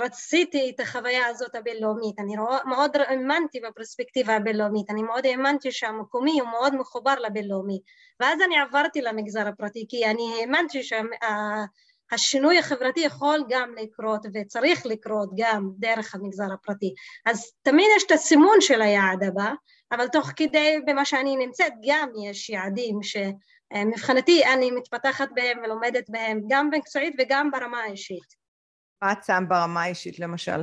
רציתי 0.00 0.72
את 0.74 0.80
החוויה 0.80 1.26
הזאת 1.26 1.54
הבינלאומית, 1.54 2.18
אני 2.18 2.36
מאוד 2.68 2.96
האמנתי 2.96 3.60
בפרספקטיבה 3.60 4.36
הבינלאומית, 4.36 4.90
אני 4.90 5.02
מאוד 5.02 5.26
האמנתי 5.26 5.72
שהמקומי 5.72 6.40
הוא 6.40 6.48
מאוד 6.48 6.74
מחובר 6.74 7.14
לבינלאומי 7.14 7.80
ואז 8.20 8.40
אני 8.40 8.58
עברתי 8.58 9.02
למגזר 9.02 9.48
הפרטי 9.48 9.86
כי 9.88 10.06
אני 10.06 10.40
האמנתי 10.40 10.82
שהשינוי 12.10 12.58
החברתי 12.58 13.00
יכול 13.00 13.44
גם 13.48 13.74
לקרות 13.82 14.26
וצריך 14.34 14.86
לקרות 14.86 15.30
גם 15.36 15.70
דרך 15.78 16.14
המגזר 16.14 16.52
הפרטי. 16.54 16.94
אז 17.26 17.52
תמיד 17.62 17.86
יש 17.96 18.04
את 18.06 18.10
הסימון 18.10 18.60
של 18.60 18.82
היעד 18.82 19.24
הבא 19.24 19.52
אבל 19.92 20.08
תוך 20.08 20.30
כדי 20.36 20.78
במה 20.86 21.04
שאני 21.04 21.36
נמצאת 21.36 21.72
גם 21.88 22.08
יש 22.24 22.50
יעדים 22.50 22.98
שמבחינתי 23.02 24.44
אני 24.54 24.70
מתפתחת 24.70 25.28
בהם 25.34 25.58
ולומדת 25.64 26.10
בהם 26.10 26.40
גם 26.48 26.70
מקצועית 26.70 27.14
וגם 27.18 27.50
ברמה 27.50 27.78
האישית. 27.78 28.46
מה 29.02 29.12
את 29.12 29.24
שם 29.24 29.44
ברמה 29.48 29.82
האישית 29.82 30.18
למשל? 30.18 30.60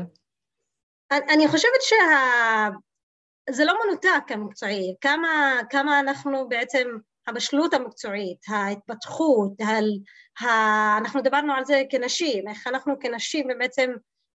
אני 1.12 1.48
חושבת 1.48 1.82
שזה 1.82 3.66
לא 3.66 3.74
מנותק 3.86 4.24
המקצועי, 4.30 4.96
כמה, 5.02 5.60
כמה 5.70 6.00
אנחנו 6.00 6.50
בעצם, 6.50 6.88
הבשלות 7.28 7.74
המקצועית, 7.74 8.40
ההתפתחות, 8.48 9.52
על, 9.68 9.86
ה... 10.42 10.48
אנחנו 10.98 11.22
דיברנו 11.22 11.54
על 11.54 11.66
זה 11.66 11.84
כנשים, 11.90 12.48
איך 12.48 12.68
אנחנו 12.68 13.00
כנשים 13.00 13.48
בעצם 13.60 13.92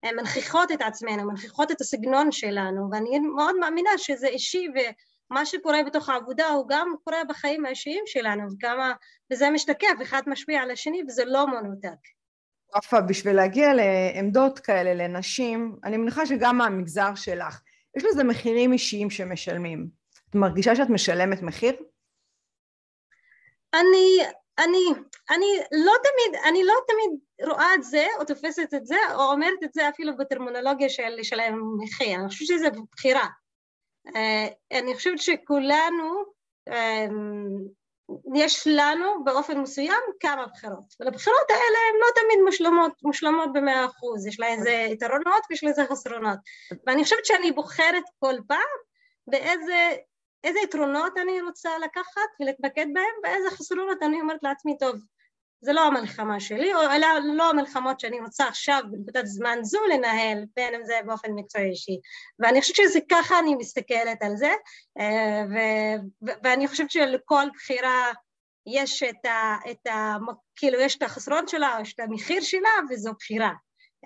אה, 0.04 0.12
מנכיחות 0.12 0.72
את 0.72 0.82
עצמנו, 0.82 1.30
מנכיחות 1.30 1.70
את 1.70 1.80
הסגנון 1.80 2.32
שלנו, 2.32 2.88
ואני 2.92 3.18
מאוד 3.18 3.54
מאמינה 3.60 3.90
שזה 3.96 4.26
אישי 4.26 4.66
ומה 5.30 5.46
שקורה 5.46 5.82
בתוך 5.86 6.08
העבודה 6.08 6.48
הוא 6.48 6.68
גם 6.68 6.94
קורה 7.04 7.24
בחיים 7.28 7.66
האישיים 7.66 8.02
שלנו, 8.06 8.42
וכמה, 8.52 8.92
וזה 9.32 9.50
משתקף, 9.50 9.94
אחד 10.02 10.22
משפיע 10.26 10.60
על 10.60 10.70
השני 10.70 11.02
וזה 11.08 11.24
לא 11.24 11.46
מנותק. 11.46 11.98
רפה, 12.76 13.00
בשביל 13.00 13.36
להגיע 13.36 13.68
לעמדות 13.74 14.58
כאלה 14.58 14.94
לנשים, 14.94 15.76
אני 15.84 15.96
מניחה 15.96 16.26
שגם 16.26 16.58
מהמגזר 16.58 17.14
שלך, 17.14 17.60
יש 17.96 18.04
לזה 18.04 18.24
מחירים 18.24 18.72
אישיים 18.72 19.10
שמשלמים. 19.10 19.88
את 20.30 20.34
מרגישה 20.34 20.76
שאת 20.76 20.90
משלמת 20.90 21.42
מחיר? 21.42 21.72
אני, 23.80 24.18
אני, 24.58 24.84
אני 25.30 25.46
לא 25.72 25.92
תמיד, 26.02 26.40
אני 26.44 26.64
לא 26.64 26.74
תמיד 26.88 27.20
רואה 27.50 27.74
את 27.74 27.82
זה 27.82 28.06
או 28.18 28.24
תופסת 28.24 28.74
את 28.74 28.86
זה 28.86 28.96
או 29.14 29.32
אומרת 29.32 29.62
את 29.64 29.72
זה 29.72 29.88
אפילו 29.88 30.16
בטרמינולוגיה 30.16 30.88
של 30.88 31.08
לשלם 31.08 31.78
מחיר, 31.78 32.20
אני 32.20 32.28
חושבת 32.28 32.48
שזה 32.48 32.68
בחירה. 32.92 33.26
אה, 34.16 34.78
אני 34.78 34.94
חושבת 34.94 35.18
שכולנו 35.18 36.24
אה, 36.68 37.06
יש 38.34 38.66
לנו 38.70 39.24
באופן 39.24 39.58
מסוים 39.58 40.02
כמה 40.20 40.46
בחירות, 40.46 40.94
ולבחירות 41.00 41.50
האלה 41.50 41.78
הן 41.90 42.00
לא 42.00 42.06
תמיד 42.14 42.44
מושלמות, 42.44 42.92
מושלמות 43.02 43.52
במאה 43.52 43.84
אחוז, 43.84 44.26
יש 44.26 44.40
לה 44.40 44.46
איזה 44.46 44.70
יתרונות 44.70 45.42
ויש 45.50 45.64
לה 45.64 45.70
איזה 45.70 45.84
חסרונות, 45.90 46.38
ואני 46.86 47.04
חושבת 47.04 47.24
שאני 47.24 47.52
בוחרת 47.52 48.04
כל 48.18 48.34
פעם 48.48 48.58
באיזה 49.26 49.96
איזה 50.44 50.58
יתרונות 50.64 51.12
אני 51.22 51.42
רוצה 51.42 51.70
לקחת 51.78 52.30
ולהתמקד 52.40 52.86
בהם, 52.94 53.14
ואיזה 53.24 53.50
חסרונות 53.50 54.02
אני 54.02 54.20
אומרת 54.20 54.42
לעצמי, 54.42 54.78
טוב, 54.78 54.96
זה 55.60 55.72
לא 55.72 55.86
המלחמה 55.86 56.40
שלי, 56.40 56.74
או 56.74 56.80
אלה 56.80 57.06
לא 57.34 57.50
המלחמות 57.50 58.00
שאני 58.00 58.20
רוצה 58.20 58.48
עכשיו 58.48 58.82
בנקודת 58.90 59.26
זמן 59.26 59.58
זו 59.62 59.78
לנהל, 59.92 60.44
בין 60.56 60.74
אם 60.74 60.84
זה 60.84 60.94
באופן 61.06 61.32
מקצועי 61.32 61.70
אישי. 61.70 62.00
ואני 62.38 62.60
חושבת 62.60 62.76
שזה 62.76 62.98
ככה 63.10 63.38
אני 63.38 63.54
מסתכלת 63.54 64.22
על 64.22 64.36
זה, 64.36 64.52
אה, 64.98 65.42
ו- 65.50 66.26
ואני 66.44 66.68
חושבת 66.68 66.90
שלכל 66.90 67.44
בחירה 67.54 68.12
יש 68.66 69.02
את 69.02 69.24
ה... 69.24 69.56
את 69.70 69.86
ה 69.86 70.16
כאילו 70.56 70.80
יש 70.80 70.96
את 70.96 71.02
החסרון 71.02 71.48
שלה, 71.48 71.78
יש 71.82 71.94
את 71.94 72.00
המחיר 72.00 72.40
שלה, 72.40 72.70
וזו 72.90 73.12
בחירה. 73.18 73.52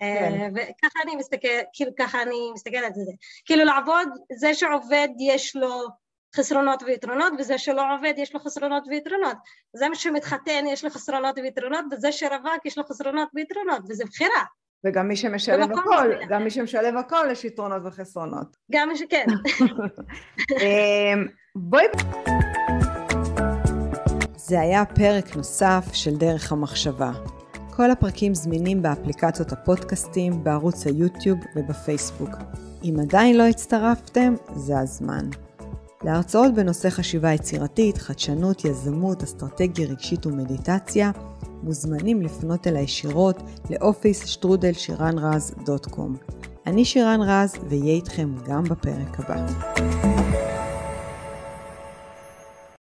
אה, 0.03 0.17
כן. 0.19 0.53
וככה 0.55 1.03
אני 1.03 1.17
מסתכלת, 1.17 1.67
כאילו 1.73 1.91
ככה 1.99 2.23
אני 2.23 2.51
מסתכלת 2.55 2.97
על 2.97 3.05
זה. 3.05 3.13
כאילו 3.45 3.65
לעבוד, 3.65 4.09
זה 4.33 4.55
שעובד 4.55 5.09
יש 5.19 5.57
לו 5.57 5.89
חסרונות 6.37 6.83
ויתרונות, 6.83 7.33
וזה 7.39 7.59
שלא 7.59 7.95
עובד 7.95 8.15
יש 8.17 8.35
לו 8.35 8.41
חסרונות 8.41 8.83
ויתרונות. 8.89 9.37
זה 9.77 9.87
שמתחתן 9.95 10.65
יש 10.69 10.85
לו 10.85 10.91
חסרונות 10.91 11.39
ויתרונות, 11.39 11.85
וזה 11.93 12.13
שרווק 12.13 12.67
יש 12.67 12.79
לו 12.79 12.85
חסרונות 12.85 13.29
ויתרונות, 13.35 13.83
וזה 13.89 14.05
בחירה. 14.05 14.45
וגם 14.85 15.09
מי 15.09 15.17
שמשלב 15.17 15.73
הכל, 15.73 16.11
גם 16.29 16.45
מי 16.45 16.51
שמשלב 16.51 16.97
הכל 16.97 17.27
יש 17.31 17.45
יתרונות 17.45 17.83
וחסרונות. 17.85 18.57
גם 18.73 18.89
מי 18.89 18.97
שכן. 18.97 19.27
אמ, 20.63 21.27
בואי... 21.57 21.87
זה 24.37 24.61
היה 24.61 24.85
פרק 24.85 25.37
נוסף 25.37 25.85
של 25.93 26.17
דרך 26.17 26.53
המחשבה. 26.53 27.11
כל 27.77 27.91
הפרקים 27.91 28.35
זמינים 28.35 28.83
באפליקציות 28.83 29.53
הפודקאסטים, 29.53 30.45
בערוץ 30.45 30.87
היוטיוב 30.87 31.39
ובפייסבוק. 31.57 32.31
אם 32.85 32.95
עדיין 33.01 33.39
לא 33.39 33.43
הצטרפתם, 33.43 34.35
זה 34.57 34.79
הזמן. 34.79 35.25
להרצאות 36.05 36.55
בנושא 36.55 36.91
חשיבה 36.91 37.33
יצירתית, 37.33 37.99
חדשנות, 37.99 38.65
יזמות, 38.65 39.23
אסטרטגיה 39.23 39.89
רגשית 39.89 40.27
ומדיטציה, 40.27 41.11
מוזמנים 41.63 42.23
לפנות 42.23 42.67
אל 42.67 42.77
הישירות 42.77 43.43
לאופיס 43.71 44.27
שטרודל 44.27 44.73
שירן 44.73 45.19
רז 45.19 45.55
דוט 45.65 45.87
קום. 45.87 46.17
אני 46.67 46.85
שירן 46.85 47.21
רז, 47.23 47.55
ואהיה 47.69 47.95
איתכם 47.95 48.35
גם 48.47 48.65
בפרק 48.65 49.21
הבא. 49.21 50.50